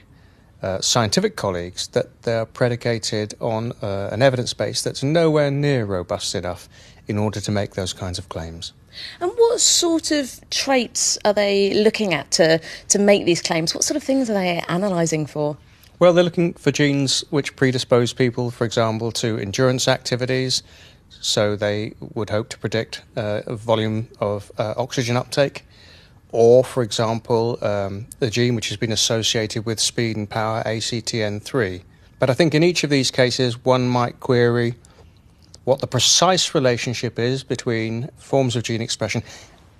uh, 0.62 0.80
scientific 0.80 1.36
colleagues 1.36 1.88
that 1.88 2.22
they're 2.22 2.46
predicated 2.46 3.34
on 3.40 3.72
uh, 3.82 4.08
an 4.10 4.22
evidence 4.22 4.54
base 4.54 4.82
that's 4.82 5.02
nowhere 5.02 5.50
near 5.50 5.84
robust 5.84 6.34
enough 6.34 6.68
in 7.06 7.18
order 7.18 7.40
to 7.40 7.50
make 7.50 7.74
those 7.74 7.92
kinds 7.92 8.18
of 8.18 8.28
claims. 8.28 8.72
And 9.20 9.30
what 9.36 9.60
sort 9.60 10.10
of 10.10 10.40
traits 10.50 11.18
are 11.24 11.32
they 11.32 11.74
looking 11.74 12.14
at 12.14 12.30
to, 12.32 12.60
to 12.88 12.98
make 12.98 13.26
these 13.26 13.42
claims? 13.42 13.74
What 13.74 13.84
sort 13.84 13.96
of 13.96 14.02
things 14.02 14.30
are 14.30 14.34
they 14.34 14.62
analysing 14.68 15.26
for? 15.26 15.56
Well, 15.98 16.12
they're 16.12 16.24
looking 16.24 16.54
for 16.54 16.70
genes 16.70 17.24
which 17.30 17.56
predispose 17.56 18.12
people, 18.12 18.50
for 18.50 18.64
example, 18.64 19.12
to 19.12 19.38
endurance 19.38 19.88
activities, 19.88 20.62
so 21.20 21.56
they 21.56 21.94
would 22.00 22.30
hope 22.30 22.48
to 22.50 22.58
predict 22.58 23.02
uh, 23.16 23.42
a 23.46 23.56
volume 23.56 24.08
of 24.20 24.52
uh, 24.58 24.74
oxygen 24.76 25.16
uptake 25.16 25.64
or, 26.32 26.64
for 26.64 26.82
example, 26.82 27.58
um, 27.64 28.06
the 28.18 28.30
gene 28.30 28.54
which 28.54 28.68
has 28.68 28.76
been 28.76 28.92
associated 28.92 29.64
with 29.64 29.80
speed 29.80 30.16
and 30.16 30.28
power, 30.28 30.62
ACTN3. 30.64 31.82
But 32.18 32.30
I 32.30 32.34
think 32.34 32.54
in 32.54 32.62
each 32.62 32.84
of 32.84 32.90
these 32.90 33.10
cases, 33.10 33.64
one 33.64 33.88
might 33.88 34.20
query 34.20 34.74
what 35.64 35.80
the 35.80 35.86
precise 35.86 36.54
relationship 36.54 37.18
is 37.18 37.42
between 37.42 38.10
forms 38.16 38.54
of 38.54 38.62
gene 38.62 38.82
expression 38.82 39.22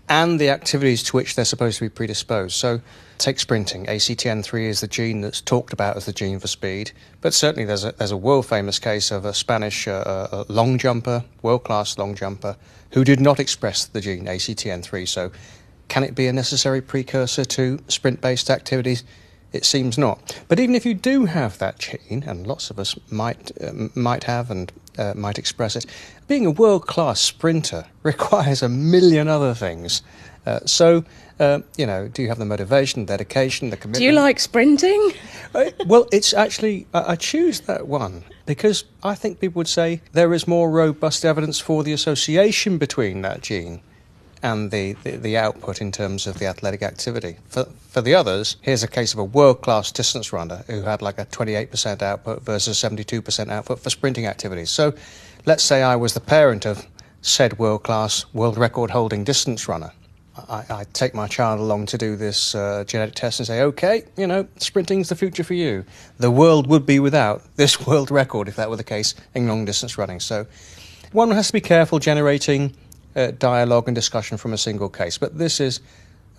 and 0.08 0.40
the 0.40 0.50
activities 0.50 1.02
to 1.04 1.16
which 1.16 1.34
they're 1.34 1.44
supposed 1.44 1.78
to 1.78 1.84
be 1.84 1.88
predisposed. 1.88 2.54
So, 2.56 2.80
take 3.18 3.40
sprinting. 3.40 3.86
ACTN3 3.86 4.68
is 4.68 4.80
the 4.80 4.86
gene 4.86 5.20
that's 5.20 5.40
talked 5.40 5.72
about 5.72 5.96
as 5.96 6.06
the 6.06 6.12
gene 6.12 6.38
for 6.38 6.46
speed, 6.46 6.92
but 7.20 7.34
certainly 7.34 7.64
there's 7.64 7.84
a, 7.84 7.92
there's 7.92 8.10
a 8.10 8.16
world 8.16 8.46
famous 8.46 8.78
case 8.78 9.10
of 9.10 9.24
a 9.24 9.34
Spanish 9.34 9.88
uh, 9.88 9.92
uh, 10.30 10.44
long 10.48 10.78
jumper, 10.78 11.24
world 11.42 11.64
class 11.64 11.98
long 11.98 12.14
jumper, 12.14 12.56
who 12.92 13.04
did 13.04 13.20
not 13.20 13.40
express 13.40 13.84
the 13.86 14.00
gene 14.00 14.26
ACTN3. 14.26 15.08
So, 15.08 15.32
can 15.88 16.02
it 16.02 16.14
be 16.14 16.26
a 16.26 16.32
necessary 16.32 16.80
precursor 16.80 17.44
to 17.44 17.78
sprint 17.88 18.20
based 18.20 18.50
activities? 18.50 19.04
It 19.52 19.64
seems 19.64 19.96
not. 19.96 20.38
But 20.48 20.60
even 20.60 20.74
if 20.74 20.84
you 20.84 20.94
do 20.94 21.24
have 21.24 21.58
that 21.58 21.78
gene, 21.78 22.24
and 22.26 22.46
lots 22.46 22.70
of 22.70 22.78
us 22.78 22.98
might, 23.10 23.52
uh, 23.62 23.88
might 23.94 24.24
have 24.24 24.50
and 24.50 24.72
uh, 24.98 25.14
might 25.16 25.38
express 25.38 25.76
it, 25.76 25.86
being 26.26 26.46
a 26.46 26.50
world 26.50 26.86
class 26.86 27.20
sprinter 27.20 27.86
requires 28.02 28.62
a 28.62 28.68
million 28.68 29.28
other 29.28 29.54
things. 29.54 30.02
Uh, 30.46 30.60
so, 30.64 31.04
uh, 31.40 31.58
you 31.76 31.84
know, 31.86 32.06
do 32.08 32.22
you 32.22 32.28
have 32.28 32.38
the 32.38 32.44
motivation, 32.44 33.04
dedication, 33.04 33.70
the 33.70 33.76
commitment? 33.76 33.98
Do 33.98 34.04
you 34.04 34.12
like 34.12 34.40
sprinting? 34.40 35.12
Uh, 35.54 35.70
well, 35.86 36.06
it's 36.12 36.34
actually, 36.34 36.86
I, 36.92 37.16
choose 37.16 37.60
that 37.60 37.86
one 37.86 38.24
because 38.44 38.84
I 39.02 39.14
think 39.14 39.40
people 39.40 39.60
would 39.60 39.68
say 39.68 40.02
there 40.12 40.34
is 40.34 40.46
more 40.46 40.70
robust 40.70 41.24
evidence 41.24 41.58
for 41.58 41.82
the 41.82 41.94
association 41.94 42.76
between 42.76 43.22
that 43.22 43.40
gene 43.40 43.80
and 44.42 44.70
the, 44.70 44.92
the, 45.04 45.12
the, 45.12 45.36
output 45.38 45.80
in 45.80 45.92
terms 45.92 46.26
of 46.26 46.38
the 46.38 46.46
athletic 46.46 46.82
activity. 46.82 47.36
For, 47.48 47.64
for 47.64 48.02
the 48.02 48.14
others, 48.14 48.56
here's 48.60 48.82
a 48.82 48.88
case 48.88 49.14
of 49.14 49.18
a 49.18 49.24
world 49.24 49.62
class 49.62 49.90
distance 49.90 50.30
runner 50.30 50.62
who 50.66 50.82
had 50.82 51.00
like 51.00 51.18
a 51.18 51.24
28% 51.26 52.02
output 52.02 52.42
versus 52.42 52.76
72% 52.76 53.50
output 53.50 53.80
for 53.80 53.88
sprinting 53.88 54.26
activities. 54.26 54.68
So 54.68 54.92
let's 55.46 55.62
say 55.62 55.82
I 55.82 55.94
was 55.96 56.12
the 56.12 56.20
parent 56.20 56.66
of 56.66 56.86
said 57.22 57.58
world 57.58 57.84
class, 57.84 58.26
world 58.34 58.58
record 58.58 58.90
holding 58.90 59.24
distance 59.24 59.68
runner. 59.68 59.92
I, 60.48 60.64
I, 60.68 60.84
take 60.92 61.14
my 61.14 61.28
child 61.28 61.60
along 61.60 61.86
to 61.86 61.98
do 61.98 62.14
this 62.14 62.54
uh, 62.54 62.84
genetic 62.86 63.14
test 63.14 63.40
and 63.40 63.46
say, 63.46 63.62
okay, 63.62 64.04
you 64.18 64.26
know, 64.26 64.46
sprinting's 64.58 65.08
the 65.08 65.16
future 65.16 65.42
for 65.42 65.54
you. 65.54 65.84
The 66.18 66.30
world 66.30 66.66
would 66.66 66.84
be 66.84 66.98
without 66.98 67.42
this 67.56 67.86
world 67.86 68.10
record 68.10 68.48
if 68.48 68.56
that 68.56 68.68
were 68.68 68.76
the 68.76 68.84
case 68.84 69.14
in 69.34 69.48
long 69.48 69.64
distance 69.64 69.96
running. 69.96 70.20
So 70.20 70.46
one 71.12 71.30
has 71.30 71.46
to 71.46 71.52
be 71.54 71.62
careful 71.62 72.00
generating 72.00 72.76
uh, 73.14 73.30
dialogue 73.30 73.88
and 73.88 73.94
discussion 73.94 74.36
from 74.36 74.52
a 74.52 74.58
single 74.58 74.90
case. 74.90 75.16
But 75.16 75.38
this 75.38 75.58
is 75.58 75.80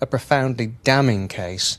a 0.00 0.06
profoundly 0.06 0.74
damning 0.84 1.26
case 1.26 1.78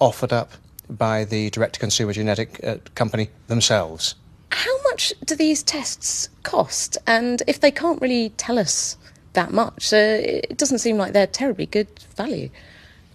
offered 0.00 0.32
up 0.32 0.52
by 0.90 1.24
the 1.24 1.48
direct 1.48 1.74
to 1.74 1.80
consumer 1.80 2.12
genetic 2.12 2.62
uh, 2.62 2.76
company 2.94 3.30
themselves. 3.46 4.16
How 4.50 4.82
much 4.84 5.12
do 5.24 5.34
these 5.34 5.62
tests 5.62 6.28
cost? 6.42 6.98
And 7.06 7.42
if 7.46 7.60
they 7.60 7.70
can't 7.70 8.00
really 8.00 8.30
tell 8.30 8.58
us 8.58 8.96
that 9.32 9.52
much, 9.52 9.92
uh, 9.92 9.96
it 9.96 10.56
doesn't 10.56 10.78
seem 10.78 10.96
like 10.96 11.12
they're 11.12 11.26
terribly 11.26 11.66
good 11.66 11.88
value. 12.16 12.50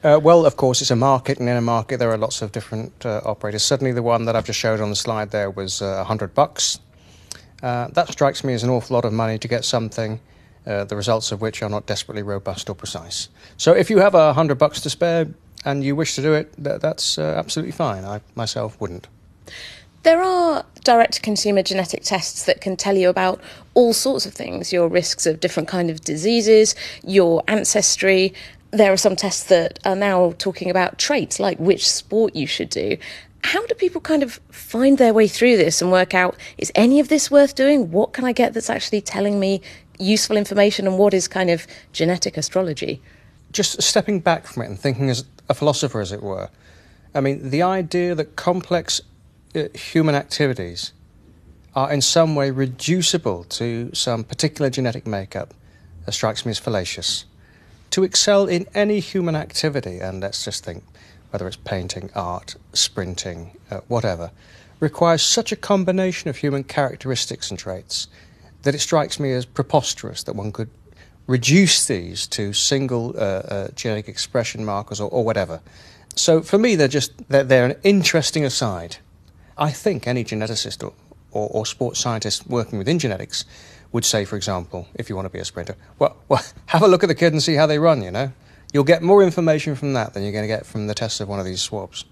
Uh, 0.04 0.20
well, 0.22 0.46
of 0.46 0.56
course, 0.56 0.82
it's 0.82 0.92
a 0.92 0.96
market, 0.96 1.40
and 1.40 1.50
in 1.50 1.58
a 1.58 1.62
market 1.62 1.98
there 1.98 2.12
are 2.12 2.18
lots 2.18 2.42
of 2.42 2.52
different 2.52 3.06
uh, 3.06 3.22
operators. 3.26 3.64
Certainly, 3.64 3.94
the 3.94 4.04
one 4.04 4.26
that 4.26 4.36
I've 4.36 4.46
just 4.46 4.60
showed 4.60 4.80
on 4.80 4.90
the 4.90 4.96
slide 4.96 5.32
there 5.32 5.50
was 5.50 5.82
uh, 5.82 5.96
100 5.98 6.34
bucks. 6.34 6.80
Uh, 7.62 7.88
that 7.90 8.10
strikes 8.10 8.44
me 8.44 8.54
as 8.54 8.64
an 8.64 8.70
awful 8.70 8.94
lot 8.94 9.04
of 9.04 9.12
money 9.12 9.38
to 9.38 9.48
get 9.48 9.66
something 9.66 10.22
uh, 10.66 10.84
the 10.86 10.96
results 10.96 11.32
of 11.32 11.42
which 11.42 11.62
are 11.62 11.70
not 11.70 11.86
desperately 11.86 12.24
robust 12.24 12.70
or 12.70 12.76
precise. 12.76 13.30
So 13.58 13.74
if 13.74 13.90
you 13.90 14.00
have 14.00 14.16
a 14.16 14.34
hundred 14.34 14.58
bucks 14.58 14.82
to 14.82 14.90
spare 14.90 15.28
and 15.66 15.84
you 15.84 15.96
wish 15.96 16.16
to 16.16 16.22
do 16.22 16.34
it, 16.34 16.54
th- 16.64 16.80
that's 16.80 17.18
uh, 17.18 17.36
absolutely 17.38 17.72
fine. 17.72 18.06
I 18.06 18.22
myself 18.36 18.80
wouldn't. 18.80 19.08
There 20.04 20.22
are 20.22 20.66
direct 20.86 21.14
to 21.14 21.22
consumer 21.22 21.62
genetic 21.62 22.04
tests 22.04 22.46
that 22.46 22.62
can 22.62 22.78
tell 22.78 22.96
you 22.96 23.10
about 23.10 23.42
all 23.74 23.94
sorts 23.94 24.26
of 24.26 24.34
things 24.34 24.72
your 24.72 24.88
risks 24.88 25.26
of 25.26 25.42
different 25.42 25.68
kind 25.68 25.90
of 25.90 26.02
diseases, 26.02 26.74
your 27.04 27.44
ancestry. 27.50 28.34
There 28.72 28.94
are 28.94 28.98
some 28.98 29.18
tests 29.18 29.44
that 29.46 29.80
are 29.86 29.98
now 29.98 30.34
talking 30.38 30.70
about 30.70 31.00
traits 31.00 31.40
like 31.40 31.58
which 31.60 31.90
sport 31.90 32.34
you 32.34 32.48
should 32.48 32.70
do. 32.70 32.98
How 33.44 33.66
do 33.66 33.76
people 33.76 34.00
kind 34.00 34.24
of 34.24 34.40
find 34.52 34.98
their 34.98 35.14
way 35.14 35.28
through 35.28 35.58
this 35.58 35.82
and 35.82 35.92
work 35.92 36.14
out 36.14 36.38
is 36.58 36.72
any 36.76 37.00
of 37.00 37.10
this 37.10 37.30
worth 37.30 37.56
doing? 37.56 37.92
What 37.92 38.14
can 38.14 38.24
I 38.24 38.32
get 38.32 38.54
that's 38.54 38.70
actually 38.70 39.02
telling 39.02 39.40
me 39.40 39.62
useful 39.98 40.38
information 40.38 40.88
and 40.88 40.98
what 40.98 41.14
is 41.14 41.28
kind 41.28 41.50
of 41.50 41.68
genetic 41.92 42.38
astrology? 42.38 43.02
Just 43.52 43.82
stepping 43.82 44.22
back 44.22 44.48
from 44.48 44.64
it 44.64 44.68
and 44.68 44.80
thinking 44.80 45.10
as 45.10 45.26
a 45.50 45.54
philosopher, 45.54 46.00
as 46.00 46.12
it 46.12 46.24
were. 46.24 46.50
I 47.16 47.22
mean, 47.22 47.50
the 47.50 47.64
idea 47.64 48.14
that 48.16 48.36
complex 48.36 49.02
human 49.74 50.16
activities 50.16 50.94
are 51.76 51.92
in 51.92 52.02
some 52.02 52.36
way 52.36 52.52
reducible 52.52 53.44
to 53.46 53.92
some 53.94 54.24
particular 54.24 54.70
genetic 54.70 55.06
makeup 55.06 55.54
uh, 56.08 56.12
strikes 56.12 56.46
me 56.46 56.52
as 56.52 56.60
fallacious. 56.60 57.26
To 57.92 58.04
excel 58.04 58.48
in 58.48 58.68
any 58.74 59.00
human 59.00 59.36
activity, 59.36 60.00
and 60.00 60.22
let's 60.22 60.46
just 60.46 60.64
think 60.64 60.84
whether 61.32 61.48
it's 61.48 61.58
painting, 61.58 62.10
art, 62.16 62.56
sprinting, 62.74 63.58
uh, 63.70 63.82
whatever, 63.88 64.32
requires 64.80 65.22
such 65.22 65.52
a 65.52 65.56
combination 65.56 66.30
of 66.30 66.38
human 66.38 66.64
characteristics 66.64 67.50
and 67.50 67.60
traits 67.60 68.08
that 68.64 68.76
it 68.76 68.80
strikes 68.80 69.20
me 69.20 69.32
as 69.32 69.46
preposterous 69.46 70.24
that 70.24 70.36
one 70.36 70.52
could 70.52 70.70
reduce 71.28 71.86
these 71.86 72.26
to 72.28 72.54
single 72.54 73.14
uh, 73.16 73.22
uh, 73.22 73.68
genetic 73.76 74.08
expression 74.08 74.66
markers 74.66 75.00
or, 75.00 75.10
or, 75.12 75.24
whatever. 75.24 75.62
So 76.16 76.42
for 76.42 76.58
me, 76.58 76.76
they're 76.76 76.88
just 76.88 77.12
they're, 77.30 77.44
they're, 77.44 77.66
an 77.66 77.76
interesting 77.84 78.44
aside. 78.44 78.98
I 79.60 79.72
think 79.72 80.08
any 80.08 80.24
geneticist 80.24 80.84
or, 80.84 80.94
or, 81.32 81.50
or, 81.50 81.66
sports 81.66 82.00
scientist 82.00 82.48
working 82.48 82.80
within 82.80 82.98
genetics 82.98 83.44
would 83.92 84.06
say, 84.06 84.24
for 84.24 84.38
example, 84.38 84.88
if 84.96 85.10
you 85.10 85.16
want 85.16 85.26
to 85.26 85.30
be 85.30 85.40
a 85.40 85.46
sprinter, 85.46 85.76
well, 86.00 86.16
well, 86.30 86.42
have 86.68 86.82
a 86.82 86.88
look 86.88 87.04
at 87.04 87.08
the 87.08 87.16
kid 87.16 87.34
and 87.34 87.44
see 87.44 87.56
how 87.56 87.66
they 87.66 87.78
run. 87.78 88.02
You 88.02 88.12
know, 88.12 88.32
you'll 88.72 88.86
get 88.86 89.04
more 89.04 89.22
information 89.22 89.76
from 89.76 89.94
that 89.94 90.14
than 90.14 90.24
you're 90.24 90.32
going 90.32 90.44
to 90.44 90.48
get 90.48 90.66
from 90.66 90.88
the 90.88 90.96
test 90.96 91.20
of 91.20 91.28
one 91.28 91.40
of 91.40 91.46
these 91.46 91.62
swabs. 91.62 92.06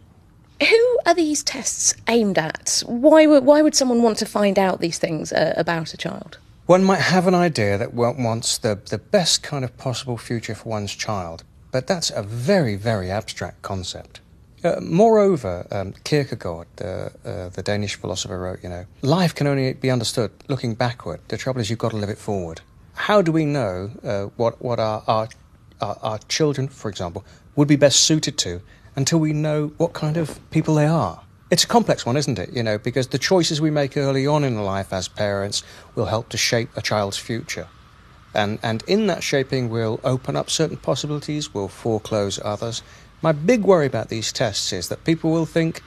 Who 0.62 0.99
are 1.05 1.13
these 1.13 1.43
tests 1.43 1.95
aimed 2.07 2.38
at? 2.38 2.83
Why 2.86 3.27
would, 3.27 3.45
why 3.45 3.62
would 3.62 3.75
someone 3.75 4.01
want 4.01 4.17
to 4.17 4.25
find 4.25 4.60
out 4.60 4.81
these 4.81 4.97
things 4.97 5.31
uh, 5.31 5.53
about 5.55 5.93
a 5.93 5.97
child? 5.97 6.39
One 6.65 6.83
might 6.83 6.99
have 6.99 7.27
an 7.27 7.36
idea 7.36 7.77
that 7.77 7.93
one 7.93 8.23
wants 8.23 8.57
the, 8.57 8.77
the 8.89 8.97
best 8.97 9.41
kind 9.41 9.63
of 9.63 9.77
possible 9.77 10.17
future 10.17 10.55
for 10.55 10.67
one's 10.67 10.93
child, 10.93 11.45
but 11.71 11.88
that's 11.88 12.10
a 12.10 12.23
very, 12.23 12.75
very 12.75 13.10
abstract 13.10 13.62
concept. 13.62 14.19
Uh, 14.63 14.80
moreover, 14.82 15.67
um, 15.72 15.93
Kierkegaard, 16.04 16.67
the, 16.78 17.12
uh, 17.24 17.50
the 17.50 17.62
Danish 17.62 17.96
philosopher, 17.96 18.39
wrote, 18.39 18.63
you 18.63 18.70
know, 18.70 18.86
life 19.02 19.36
can 19.36 19.46
only 19.46 19.74
be 19.74 19.91
understood 19.91 20.32
looking 20.48 20.74
backward. 20.74 21.20
The 21.28 21.38
trouble 21.38 21.62
is 21.62 21.70
you've 21.70 21.80
got 21.80 21.91
to 21.91 21.98
live 21.98 22.10
it 22.10 22.17
forward. 22.17 22.62
How 22.93 23.22
do 23.22 23.32
we 23.32 23.46
know 23.46 23.91
uh, 24.04 24.24
what, 24.36 24.60
what 24.62 24.80
our, 24.80 25.04
our, 25.08 25.28
our 25.80 26.20
children, 26.28 26.67
for 26.67 26.89
example, 26.89 27.24
would 27.56 27.67
be 27.67 27.76
best 27.76 28.02
suited 28.02 28.38
to 28.39 28.62
until 28.96 29.20
we 29.20 29.32
know 29.32 29.67
what 29.78 29.93
kind 29.93 30.17
of 30.17 30.39
people 30.50 30.76
they 30.76 30.88
are. 30.88 31.22
It's 31.50 31.63
a 31.63 31.67
complex 31.67 32.06
one, 32.06 32.17
isn't 32.17 32.39
it? 32.39 32.52
You 32.52 32.63
know, 32.63 32.78
because 32.78 33.08
the 33.08 33.20
choices 33.20 33.62
we 33.62 33.70
make 33.70 33.96
early 33.96 34.28
on 34.28 34.43
in 34.43 34.62
life 34.63 34.91
as 34.91 35.08
parents 35.08 35.63
will 35.96 36.06
help 36.06 36.30
to 36.30 36.38
shape 36.38 36.70
a 36.76 36.82
child's 36.82 37.17
future. 37.17 37.67
And, 38.34 38.60
and 38.62 38.84
in 38.88 39.08
that 39.08 39.24
shaping, 39.24 39.70
we'll 39.70 40.00
open 40.04 40.36
up 40.36 40.50
certain 40.50 40.78
possibilities, 40.78 41.54
we'll 41.54 41.70
foreclose 41.70 42.39
others. 42.43 42.84
My 43.21 43.32
big 43.32 43.63
worry 43.63 43.88
about 43.88 44.10
these 44.10 44.32
tests 44.32 44.71
is 44.71 44.89
that 44.89 45.03
people 45.03 45.32
will 45.32 45.45
think 45.45 45.82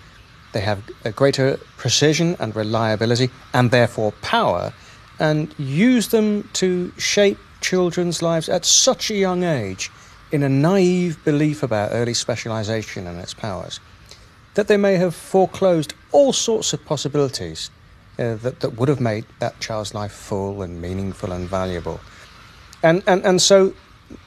they 0.52 0.60
have 0.60 0.82
a 1.04 1.12
greater 1.12 1.58
precision 1.76 2.36
and 2.40 2.54
reliability 2.56 3.30
and 3.52 3.70
therefore 3.70 4.12
power 4.20 4.72
and 5.18 5.54
use 5.58 6.08
them 6.08 6.48
to 6.54 6.92
shape 6.98 7.38
children's 7.60 8.22
lives 8.22 8.48
at 8.48 8.64
such 8.64 9.10
a 9.10 9.14
young 9.14 9.44
age 9.44 9.90
in 10.32 10.42
a 10.42 10.48
naive 10.48 11.22
belief 11.24 11.62
about 11.62 11.90
early 11.92 12.14
specialization 12.14 13.06
and 13.06 13.20
its 13.20 13.34
powers, 13.34 13.80
that 14.54 14.68
they 14.68 14.76
may 14.76 14.96
have 14.96 15.14
foreclosed 15.14 15.94
all 16.12 16.32
sorts 16.32 16.72
of 16.72 16.84
possibilities 16.84 17.70
uh, 18.18 18.34
that, 18.36 18.60
that 18.60 18.70
would 18.70 18.88
have 18.88 19.00
made 19.00 19.24
that 19.38 19.58
child's 19.60 19.94
life 19.94 20.12
full 20.12 20.62
and 20.62 20.80
meaningful 20.80 21.32
and 21.32 21.48
valuable. 21.48 22.00
And, 22.82 23.02
and, 23.06 23.24
and 23.24 23.42
so 23.42 23.74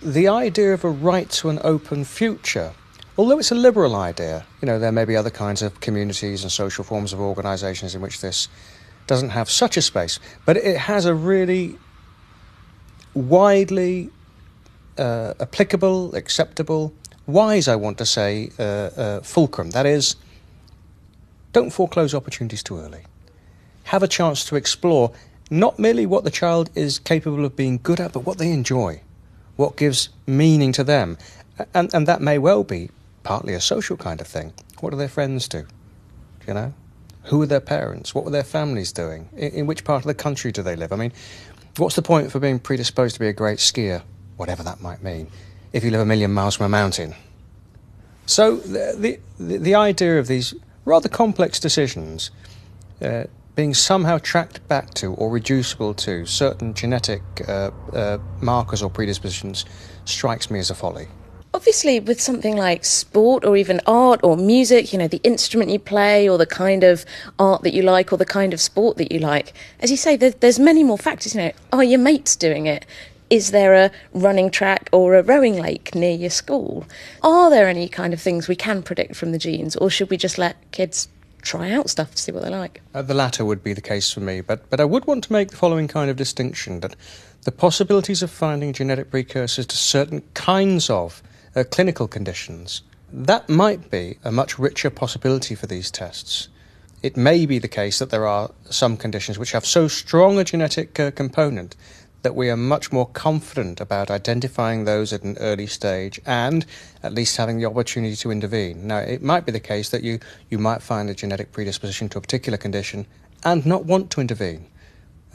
the 0.02 0.28
idea 0.28 0.74
of 0.74 0.84
a 0.84 0.89
right 0.89 1.30
to 1.32 1.50
an 1.50 1.60
open 1.63 2.06
future, 2.06 2.74
although 3.17 3.39
it's 3.39 3.52
a 3.52 3.56
liberal 3.56 3.95
idea, 3.95 4.45
you 4.62 4.65
know, 4.65 4.80
there 4.80 4.91
may 4.91 5.06
be 5.06 5.15
other 5.15 5.30
kinds 5.30 5.62
of 5.62 5.80
communities 5.80 6.43
and 6.43 6.52
social 6.52 6.84
forms 6.84 7.13
of 7.13 7.19
organizations 7.19 7.95
in 7.95 8.02
which 8.02 8.21
this 8.21 8.47
doesn't 9.08 9.30
have 9.30 9.49
such 9.49 9.78
a 9.78 9.82
space, 9.82 10.19
but 10.45 10.58
it 10.58 10.78
has 10.78 11.06
a 11.06 11.13
really 11.13 11.78
widely 13.13 14.10
uh, 14.97 15.34
applicable, 15.39 16.15
acceptable, 16.15 16.93
wise, 17.28 17.67
I 17.67 17.76
want 17.76 17.97
to 17.99 18.06
say, 18.06 18.52
uh, 18.58 18.63
uh, 18.63 19.21
fulcrum. 19.21 19.71
That 19.71 19.86
is, 19.86 20.15
don't 21.52 21.69
foreclose 21.69 22.15
opportunities 22.15 22.63
too 22.63 22.80
early. 22.80 23.04
Have 23.86 24.04
a 24.04 24.08
chance 24.08 24.45
to 24.45 24.56
explore 24.56 25.12
not 25.52 25.78
merely 25.78 26.06
what 26.06 26.23
the 26.23 26.32
child 26.32 26.69
is 26.73 26.99
capable 26.99 27.45
of 27.45 27.56
being 27.56 27.80
good 27.84 27.99
at, 27.99 28.13
but 28.13 28.21
what 28.21 28.38
they 28.38 28.52
enjoy, 28.52 29.02
what 29.56 29.76
gives 29.76 30.10
meaning 30.26 30.71
to 30.71 30.84
them. 30.84 31.17
And, 31.73 31.93
and 31.93 32.08
that 32.08 32.21
may 32.21 32.39
well 32.39 32.63
be 32.63 32.89
partly 33.24 33.54
a 33.54 33.62
social 33.62 33.98
kind 33.98 34.22
of 34.22 34.28
thing. 34.28 34.54
What 34.80 34.92
do 34.92 34.98
their 34.98 35.10
friends 35.10 35.48
do? 35.48 35.66
You 36.48 36.54
know? 36.54 36.74
Who 37.26 37.42
are 37.42 37.46
their 37.46 37.62
parents? 37.62 38.14
What 38.14 38.26
were 38.26 38.32
their 38.32 38.44
families 38.44 38.92
doing? 38.92 39.30
In, 39.34 39.52
in 39.54 39.66
which 39.66 39.84
part 39.84 40.04
of 40.04 40.08
the 40.08 40.14
country 40.14 40.52
do 40.52 40.62
they 40.62 40.76
live? 40.76 40.92
I 40.92 40.98
mean, 40.98 41.14
what's 41.78 41.96
the 41.96 42.02
point 42.02 42.32
for 42.32 42.40
being 42.40 42.60
predisposed 42.60 43.16
to 43.16 43.20
be 43.20 43.28
a 43.28 43.34
great 43.34 43.60
skier, 43.60 44.04
whatever 44.36 44.62
that 44.64 44.82
might 44.82 45.02
mean, 45.02 45.30
if 45.72 45.84
you 45.84 45.92
live 45.92 46.02
a 46.02 46.06
million 46.06 46.34
miles 46.34 46.56
from 46.56 46.66
a 46.66 46.70
mountain? 46.70 47.16
So 48.26 48.58
the, 48.58 49.20
the, 49.40 49.58
the 49.58 49.76
idea 49.76 50.20
of 50.20 50.28
these 50.28 50.54
rather 50.86 51.10
complex 51.10 51.60
decisions 51.60 52.32
uh, 53.02 53.26
being 53.56 53.74
somehow 53.74 54.18
tracked 54.18 54.68
back 54.68 54.94
to 54.96 55.14
or 55.14 55.30
reducible 55.30 55.94
to 55.94 56.26
certain 56.26 56.74
genetic 56.74 57.22
uh, 57.48 57.72
uh, 57.94 58.18
markers 58.42 58.82
or 58.82 58.90
predispositions 58.90 59.66
strikes 60.06 60.50
me 60.50 60.60
as 60.60 60.70
a 60.70 60.76
folly. 60.76 61.08
Obviously, 61.56 62.00
with 62.00 62.20
something 62.20 62.58
like 62.58 62.84
sport 62.84 63.46
or 63.46 63.56
even 63.56 63.80
art 63.86 64.20
or 64.24 64.36
music, 64.36 64.92
you 64.92 64.98
know, 64.98 65.08
the 65.08 65.22
instrument 65.24 65.70
you 65.70 65.78
play 65.78 66.28
or 66.28 66.39
the 66.39 66.48
kind 66.48 66.84
of 66.84 67.06
art 67.38 67.62
that 67.62 67.74
you 67.76 67.84
like 67.84 68.12
or 68.12 68.18
the 68.18 68.26
kind 68.26 68.56
of 68.56 68.60
sport 68.60 68.98
that 68.98 69.12
you 69.12 69.20
like, 69.20 69.54
as 69.80 69.92
you 69.92 69.98
say, 69.98 70.16
there, 70.16 70.32
there's 70.32 70.58
many 70.58 70.84
more 70.84 70.98
factors. 70.98 71.36
You 71.36 71.42
know, 71.42 71.52
are 71.72 71.84
your 71.84 72.00
mates 72.00 72.36
doing 72.36 72.66
it? 72.66 72.88
Is 73.30 73.52
there 73.52 73.76
a 73.76 73.92
running 74.13 74.50
track 74.50 74.89
or 74.92 75.16
a 75.16 75.22
rowing 75.22 75.58
lake 75.58 75.94
near 75.94 76.16
your 76.16 76.32
school? 76.32 76.88
Are 77.22 77.52
there 77.52 77.68
any 77.68 77.88
kind 77.88 78.13
of 78.13 78.22
things 78.22 78.48
we 78.48 78.56
can 78.56 78.82
predict 78.82 79.16
from 79.16 79.32
the 79.32 79.38
genes, 79.38 79.76
or 79.76 79.92
should 79.92 80.10
we 80.10 80.18
just 80.18 80.39
let 80.39 80.58
kids 80.72 81.08
try 81.44 81.72
out 81.72 81.88
stuff 81.88 82.16
to 82.16 82.22
see 82.22 82.32
what 82.32 82.42
they 82.42 82.50
like? 82.50 82.82
Uh, 82.96 83.04
the 83.04 83.13
latter 83.13 83.46
would 83.46 83.63
be 83.63 83.74
the 83.74 83.82
case 83.82 84.12
for 84.12 84.22
me, 84.22 84.42
but, 84.42 84.68
but 84.72 84.80
I 84.80 84.86
would 84.86 85.06
want 85.06 85.24
to 85.26 85.34
make 85.34 85.52
the 85.52 85.58
following 85.58 85.88
kind 85.88 86.10
of 86.10 86.16
distinction 86.16 86.80
that 86.80 86.96
the 87.44 87.52
possibilities 87.52 88.24
of 88.24 88.32
finding 88.32 88.74
genetic 88.74 89.12
precursors 89.12 89.68
to 89.68 89.78
certain 89.78 90.24
kinds 90.34 90.89
of 90.89 91.22
uh, 91.56 91.63
clinical 91.70 92.08
conditions, 92.08 92.82
that 93.12 93.48
might 93.48 93.92
be 93.92 94.18
a 94.24 94.32
much 94.32 94.58
richer 94.58 94.89
possibility 94.89 95.56
for 95.56 95.68
these 95.68 95.92
tests. 95.92 96.48
It 97.04 97.18
may 97.18 97.46
be 97.46 97.60
the 97.60 97.68
case 97.68 98.00
that 98.00 98.10
there 98.10 98.26
are 98.26 98.52
some 98.70 98.98
conditions 98.98 99.38
which 99.38 99.52
have 99.52 99.66
so 99.66 99.88
strong 99.88 100.39
a 100.39 100.44
genetic 100.44 101.00
uh, 101.00 101.12
component 101.12 101.76
that 102.24 102.36
we 102.36 102.50
are 102.50 102.58
much 102.58 102.92
more 102.92 103.06
confident 103.06 103.82
about 103.82 104.10
identifying 104.10 104.86
those 104.86 105.12
at 105.12 105.24
an 105.24 105.38
early 105.39 105.68
stage 105.68 106.20
and 106.26 106.66
at 107.04 107.13
least 107.13 107.36
having 107.38 107.60
the 107.60 107.66
opportunity 107.66 108.16
to 108.16 108.32
intervene. 108.32 108.88
Now, 108.88 109.00
it 109.00 109.22
might 109.22 109.46
be 109.46 109.52
the 109.52 109.60
case 109.60 109.89
that 109.89 110.04
you, 110.04 110.20
you 110.50 110.58
might 110.58 110.82
find 110.82 111.10
a 111.10 111.13
genetic 111.13 111.52
predisposition 111.52 112.08
to 112.10 112.18
a 112.18 112.22
particular 112.22 112.58
condition 112.58 113.06
and 113.44 113.66
not 113.66 113.86
want 113.86 114.10
to 114.12 114.22
intervene. 114.22 114.66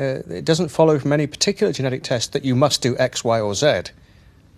Uh, 0.00 0.22
it 0.30 0.44
doesn't 0.44 0.68
follow 0.68 0.98
from 0.98 1.12
any 1.12 1.26
particular 1.26 1.72
genetic 1.72 2.02
test 2.02 2.32
that 2.32 2.44
you 2.44 2.54
must 2.54 2.80
do 2.80 2.96
X, 2.98 3.22
Y, 3.22 3.38
or 3.38 3.54
Z. 3.54 3.82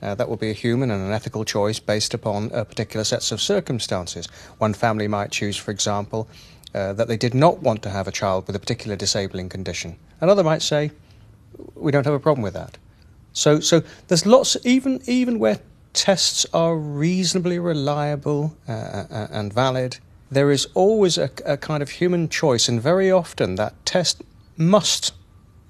Uh, 0.03 0.15
that 0.15 0.29
will 0.29 0.37
be 0.37 0.51
a 0.51 0.55
human 0.55 0.91
and 0.91 1.05
an 1.05 1.13
ethical 1.13 1.45
choice 1.45 1.79
based 1.79 2.15
upon 2.15 2.51
uh, 2.53 2.65
particular 2.65 3.05
sets 3.05 3.33
of 3.33 3.41
circumstances. 3.41 4.27
One 4.57 4.73
family 4.73 5.09
might 5.09 5.31
choose, 5.31 5.59
for 5.59 5.71
example, 5.71 6.27
uh, 6.75 6.95
that 6.95 7.09
they 7.09 7.17
did 7.17 7.35
not 7.35 7.61
want 7.61 7.83
to 7.83 7.91
have 7.91 8.09
a 8.09 8.13
child 8.13 8.47
with 8.47 8.57
a 8.57 8.59
particular 8.59 8.97
disabling 8.97 9.51
condition. 9.51 9.97
Another 10.21 10.43
might 10.43 10.63
say, 10.63 10.91
we 11.75 11.93
don't 11.93 12.07
have 12.07 12.15
a 12.15 12.21
problem 12.21 12.43
with 12.43 12.55
that. 12.55 12.79
So, 13.33 13.61
so 13.61 13.83
there's 14.09 14.27
lots, 14.27 14.57
even 14.65 15.01
even 15.07 15.39
where 15.39 15.59
tests 15.93 16.47
are 16.53 16.77
reasonably 16.77 17.59
reliable 17.59 18.57
uh, 18.69 18.73
uh, 18.73 19.27
and 19.31 19.53
valid, 19.53 19.99
there 20.31 20.51
is 20.51 20.67
always 20.75 21.19
a, 21.19 21.31
a, 21.45 21.57
kind 21.57 21.83
of 21.83 21.91
human 21.91 22.29
choice, 22.29 22.69
and 22.69 22.81
very 22.81 23.11
often 23.11 23.57
that 23.57 23.85
test 23.85 24.23
must 24.57 25.13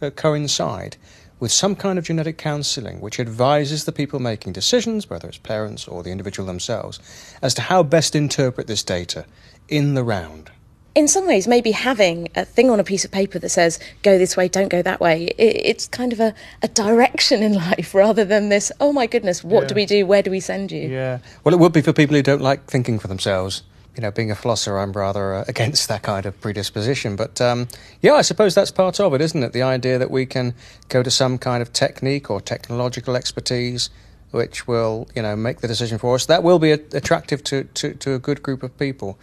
uh, 0.03 0.11
coincide 0.11 0.97
with 1.40 1.50
some 1.50 1.74
kind 1.74 1.98
of 1.98 2.05
genetic 2.05 2.38
counselling 2.38 3.00
which 3.00 3.18
advises 3.18 3.85
the 3.85 3.92
people 3.92 4.20
making 4.20 4.53
decisions, 4.53 5.11
whether 5.11 5.29
it's 5.29 5.38
parents 5.38 5.88
or 5.88 6.03
the 6.03 6.11
individual 6.11 6.46
themselves, 6.46 7.00
as 7.42 7.55
to 7.55 7.62
how 7.62 7.83
best 7.83 8.14
interpret 8.14 8.66
this 8.66 8.83
data 8.83 9.24
in 9.68 9.94
the 9.94 10.05
round 10.05 10.50
in 10.94 11.07
some 11.07 11.26
ways, 11.26 11.46
maybe 11.46 11.70
having 11.70 12.29
a 12.35 12.44
thing 12.44 12.68
on 12.68 12.81
a 12.81 12.85
piece 12.85 13.05
of 13.05 13.11
paper 13.11 13.38
that 13.38 13.48
says, 13.48 13.79
go 14.03 14.18
this 14.18 14.37
way, 14.37 14.48
don't 14.48 14.68
go 14.68 14.83
that 14.83 15.00
way, 15.00 15.26
it's 15.38 15.87
kind 15.87 16.12
of 16.12 16.20
a, 16.20 16.35
a, 16.62 16.68
direction 16.68 17.42
in 17.42 17.55
life 17.68 17.94
rather 17.94 18.24
than 18.24 18.48
this, 18.48 18.72
oh 18.81 18.92
my 18.92 19.07
goodness, 19.07 19.44
what 19.44 19.62
yeah. 19.62 19.68
do 19.68 19.74
we 19.74 19.87
do? 19.87 20.07
Where 20.07 20.22
do 20.22 20.31
we 20.31 20.40
send 20.40 20.72
you? 20.72 20.88
Yeah. 20.88 21.18
Well, 21.44 21.55
it 21.55 21.61
would 21.61 21.72
be 21.72 21.81
for 21.81 21.92
people 21.92 22.16
who 22.16 22.22
don't 22.22 22.42
like 22.42 22.66
thinking 22.66 22.98
for 22.98 23.09
themselves. 23.09 23.62
You 24.00 24.06
know, 24.06 24.10
being 24.10 24.30
a 24.30 24.34
philosopher, 24.34 24.78
I'm 24.78 24.92
rather 24.92 25.34
uh, 25.34 25.44
against 25.48 25.88
that 25.88 26.02
kind 26.02 26.24
of 26.24 26.40
predisposition. 26.40 27.16
But 27.16 27.38
um, 27.38 27.68
yeah, 28.00 28.14
I 28.14 28.22
suppose 28.22 28.54
that's 28.54 28.70
part 28.70 28.98
of 28.98 29.12
it, 29.12 29.20
isn't 29.20 29.42
it? 29.42 29.52
The 29.52 29.60
idea 29.60 29.98
that 29.98 30.10
we 30.10 30.24
can 30.24 30.54
go 30.88 31.02
to 31.02 31.10
some 31.10 31.36
kind 31.36 31.60
of 31.60 31.70
technique 31.74 32.30
or 32.30 32.40
technological 32.40 33.14
expertise 33.14 33.90
which 34.30 34.66
will, 34.66 35.06
you 35.14 35.20
know, 35.20 35.36
make 35.36 35.58
the 35.58 35.68
decision 35.68 35.98
for 35.98 36.14
us. 36.14 36.24
That 36.24 36.42
will 36.42 36.58
be 36.58 36.70
a- 36.72 36.80
attractive 36.92 37.42
to, 37.44 37.64
to, 37.64 37.94
to 37.94 38.14
a 38.14 38.18
good 38.18 38.42
group 38.42 38.62
of 38.62 38.78
people. 38.78 39.18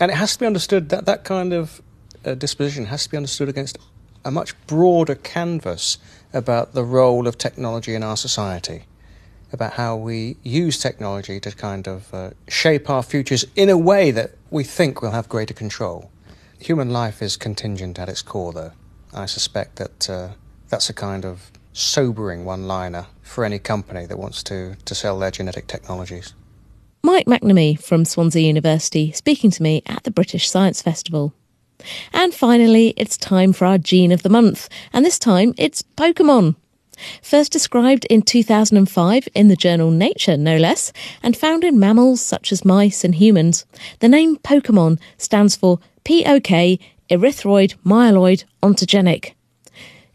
And 0.00 0.10
it 0.10 0.16
has 0.16 0.34
to 0.34 0.40
be 0.40 0.46
understood 0.46 0.88
that 0.88 1.06
that 1.06 1.24
kind 1.24 1.54
of 1.54 1.80
uh, 2.26 2.34
disposition 2.34 2.86
has 2.86 3.04
to 3.04 3.10
be 3.10 3.16
understood 3.16 3.48
against 3.48 3.78
a 4.24 4.30
much 4.30 4.54
broader 4.66 5.14
canvas 5.14 5.98
about 6.32 6.74
the 6.74 6.84
role 6.84 7.28
of 7.28 7.38
technology 7.38 7.94
in 7.94 8.02
our 8.02 8.16
society, 8.16 8.84
about 9.54 9.74
how 9.74 9.96
we 9.96 10.36
use 10.42 10.78
technology 10.78 11.40
to 11.40 11.50
kind 11.52 11.88
of 11.88 12.12
uh, 12.12 12.30
shape 12.48 12.90
our 12.90 13.02
futures 13.02 13.46
in 13.56 13.70
a 13.70 13.78
way 13.78 14.10
that 14.10 14.32
we 14.50 14.64
think 14.64 15.00
will 15.00 15.12
have 15.12 15.28
greater 15.28 15.54
control. 15.54 16.10
Human 16.58 16.90
life 16.90 17.22
is 17.22 17.36
contingent 17.36 17.98
at 17.98 18.08
its 18.08 18.22
core, 18.22 18.52
though. 18.52 18.72
I 19.14 19.26
suspect 19.26 19.76
that 19.76 20.10
uh, 20.10 20.28
that's 20.68 20.90
a 20.90 20.94
kind 20.94 21.24
of 21.24 21.50
sobering 21.72 22.44
one 22.44 22.66
liner 22.66 23.06
for 23.22 23.44
any 23.44 23.58
company 23.58 24.06
that 24.06 24.18
wants 24.18 24.42
to, 24.44 24.76
to 24.84 24.94
sell 24.94 25.18
their 25.18 25.30
genetic 25.30 25.66
technologies. 25.66 26.34
Mike 27.02 27.26
McNamee 27.26 27.80
from 27.80 28.04
Swansea 28.04 28.46
University 28.46 29.12
speaking 29.12 29.50
to 29.50 29.62
me 29.62 29.82
at 29.86 30.04
the 30.04 30.10
British 30.10 30.48
Science 30.48 30.80
Festival. 30.80 31.34
And 32.12 32.32
finally, 32.32 32.94
it's 32.96 33.16
time 33.16 33.52
for 33.52 33.66
our 33.66 33.78
gene 33.78 34.12
of 34.12 34.22
the 34.22 34.28
month, 34.28 34.68
and 34.92 35.04
this 35.04 35.18
time 35.18 35.52
it's 35.58 35.82
Pokemon. 35.82 36.56
First 37.22 37.52
described 37.52 38.04
in 38.06 38.22
2005 38.22 39.28
in 39.34 39.48
the 39.48 39.56
journal 39.56 39.90
Nature, 39.90 40.36
no 40.36 40.56
less, 40.56 40.92
and 41.22 41.36
found 41.36 41.64
in 41.64 41.78
mammals 41.78 42.20
such 42.20 42.52
as 42.52 42.64
mice 42.64 43.04
and 43.04 43.14
humans, 43.14 43.64
the 44.00 44.08
name 44.08 44.36
Pokemon 44.36 44.98
stands 45.18 45.56
for 45.56 45.78
POK 46.04 46.78
erythroid 47.10 47.74
myeloid 47.84 48.44
ontogenic. 48.62 49.34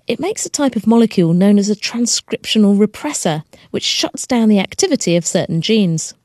It 0.07 0.19
makes 0.19 0.45
a 0.45 0.49
type 0.49 0.75
of 0.75 0.87
molecule 0.87 1.33
known 1.33 1.59
as 1.59 1.69
a 1.69 1.75
transcriptional 1.75 2.77
repressor, 2.77 3.43
which 3.69 3.83
shuts 3.83 4.25
down 4.25 4.49
the 4.49 4.59
activity 4.59 5.15
of 5.15 5.25
certain 5.25 5.61
genes. 5.61 6.15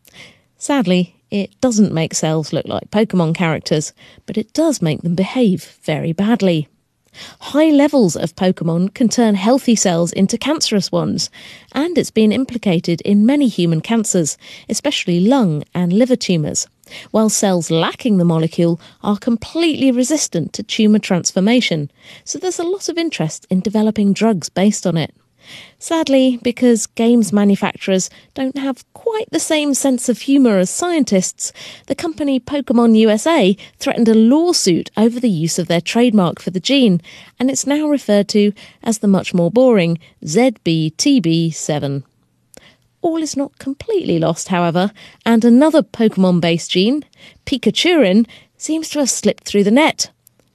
Sadly, 0.56 1.20
it 1.30 1.60
doesn't 1.60 1.92
make 1.92 2.14
cells 2.14 2.52
look 2.52 2.66
like 2.66 2.90
Pokemon 2.90 3.34
characters, 3.34 3.92
but 4.24 4.38
it 4.38 4.52
does 4.52 4.80
make 4.80 5.02
them 5.02 5.14
behave 5.14 5.78
very 5.82 6.12
badly. 6.12 6.68
High 7.40 7.70
levels 7.70 8.16
of 8.16 8.34
Pokemon 8.36 8.94
can 8.94 9.08
turn 9.08 9.34
healthy 9.34 9.76
cells 9.76 10.12
into 10.12 10.38
cancerous 10.38 10.90
ones, 10.90 11.30
and 11.72 11.96
it's 11.96 12.10
been 12.10 12.32
implicated 12.32 13.00
in 13.02 13.26
many 13.26 13.48
human 13.48 13.80
cancers, 13.80 14.36
especially 14.68 15.20
lung 15.20 15.64
and 15.74 15.92
liver 15.92 16.16
tumours, 16.16 16.66
while 17.10 17.28
cells 17.28 17.70
lacking 17.70 18.18
the 18.18 18.24
molecule 18.24 18.80
are 19.02 19.16
completely 19.16 19.90
resistant 19.90 20.52
to 20.52 20.62
tumour 20.62 20.98
transformation, 20.98 21.90
so 22.24 22.38
there's 22.38 22.58
a 22.58 22.62
lot 22.62 22.88
of 22.88 22.98
interest 22.98 23.46
in 23.50 23.60
developing 23.60 24.12
drugs 24.12 24.48
based 24.48 24.86
on 24.86 24.96
it. 24.96 25.14
Sadly, 25.78 26.38
because 26.42 26.86
games 26.86 27.32
manufacturers 27.32 28.10
don't 28.32 28.56
have 28.56 28.84
quite 28.94 29.28
the 29.30 29.40
same 29.40 29.74
sense 29.74 30.08
of 30.08 30.20
humour 30.20 30.58
as 30.58 30.70
scientists, 30.70 31.52
the 31.86 31.94
company 31.94 32.40
Pokemon 32.40 32.96
USA 32.96 33.56
threatened 33.78 34.08
a 34.08 34.14
lawsuit 34.14 34.90
over 34.96 35.20
the 35.20 35.28
use 35.28 35.58
of 35.58 35.68
their 35.68 35.80
trademark 35.80 36.40
for 36.40 36.50
the 36.50 36.60
gene, 36.60 37.00
and 37.38 37.50
it's 37.50 37.66
now 37.66 37.86
referred 37.86 38.28
to 38.28 38.52
as 38.82 38.98
the 38.98 39.08
much 39.08 39.34
more 39.34 39.50
boring 39.50 39.98
ZBTB7. 40.24 42.02
All 43.02 43.22
is 43.22 43.36
not 43.36 43.58
completely 43.58 44.18
lost, 44.18 44.48
however, 44.48 44.90
and 45.26 45.44
another 45.44 45.82
Pokemon 45.82 46.40
based 46.40 46.70
gene, 46.70 47.04
Pikachurin, 47.44 48.26
seems 48.56 48.88
to 48.90 49.00
have 49.00 49.10
slipped 49.10 49.44
through 49.44 49.64
the 49.64 49.70
net. 49.70 50.10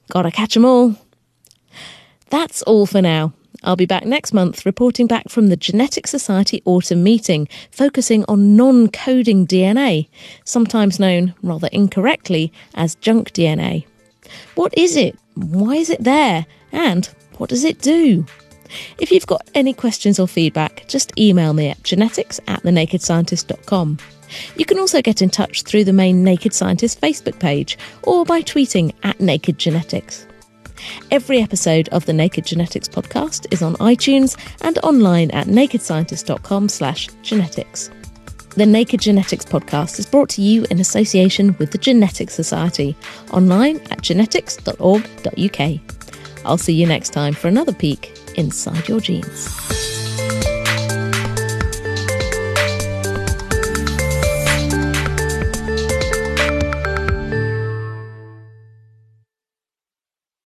Gotta 0.08 0.32
catch 0.32 0.56
'em 0.56 0.64
all. 0.64 0.96
That's 2.30 2.62
all 2.62 2.86
for 2.86 3.00
now. 3.00 3.32
I'll 3.62 3.76
be 3.76 3.86
back 3.86 4.04
next 4.04 4.32
month 4.32 4.64
reporting 4.64 5.06
back 5.06 5.28
from 5.28 5.48
the 5.48 5.56
Genetic 5.56 6.06
Society 6.06 6.62
autumn 6.64 7.02
meeting, 7.02 7.48
focusing 7.70 8.24
on 8.28 8.56
non 8.56 8.88
coding 8.88 9.46
DNA, 9.46 10.08
sometimes 10.44 10.98
known 10.98 11.34
rather 11.42 11.68
incorrectly 11.72 12.52
as 12.74 12.94
junk 12.96 13.32
DNA. 13.32 13.86
What 14.54 14.76
is 14.76 14.96
it? 14.96 15.18
Why 15.34 15.74
is 15.76 15.90
it 15.90 16.02
there? 16.04 16.46
And 16.72 17.06
what 17.38 17.50
does 17.50 17.64
it 17.64 17.80
do? 17.80 18.24
If 18.98 19.10
you've 19.10 19.26
got 19.26 19.48
any 19.54 19.72
questions 19.72 20.18
or 20.18 20.28
feedback, 20.28 20.84
just 20.86 21.12
email 21.18 21.52
me 21.52 21.68
at 21.68 21.82
genetics 21.82 22.40
at 22.46 22.62
thenakedscientist.com. 22.62 23.98
You 24.56 24.64
can 24.64 24.78
also 24.78 25.02
get 25.02 25.22
in 25.22 25.30
touch 25.30 25.62
through 25.62 25.84
the 25.84 25.92
main 25.92 26.22
Naked 26.22 26.54
Scientist 26.54 27.00
Facebook 27.00 27.38
page 27.40 27.76
or 28.04 28.24
by 28.24 28.42
tweeting 28.42 28.94
at 29.02 29.20
Naked 29.20 29.58
Genetics. 29.58 30.26
Every 31.10 31.40
episode 31.40 31.88
of 31.90 32.06
the 32.06 32.12
Naked 32.12 32.46
Genetics 32.46 32.88
podcast 32.88 33.46
is 33.52 33.62
on 33.62 33.74
iTunes 33.76 34.36
and 34.62 34.78
online 34.78 35.30
at 35.32 35.46
nakedscientist.com 35.46 36.68
slash 36.68 37.08
genetics. 37.22 37.90
The 38.56 38.66
Naked 38.66 39.00
Genetics 39.00 39.44
podcast 39.44 39.98
is 39.98 40.06
brought 40.06 40.28
to 40.30 40.42
you 40.42 40.66
in 40.70 40.80
association 40.80 41.54
with 41.58 41.70
the 41.70 41.78
Genetics 41.78 42.34
Society, 42.34 42.96
online 43.32 43.80
at 43.90 44.02
genetics.org.uk. 44.02 45.80
I'll 46.44 46.58
see 46.58 46.72
you 46.72 46.86
next 46.86 47.10
time 47.10 47.34
for 47.34 47.48
another 47.48 47.72
peek 47.72 48.12
inside 48.36 48.88
your 48.88 49.00
genes. 49.00 49.99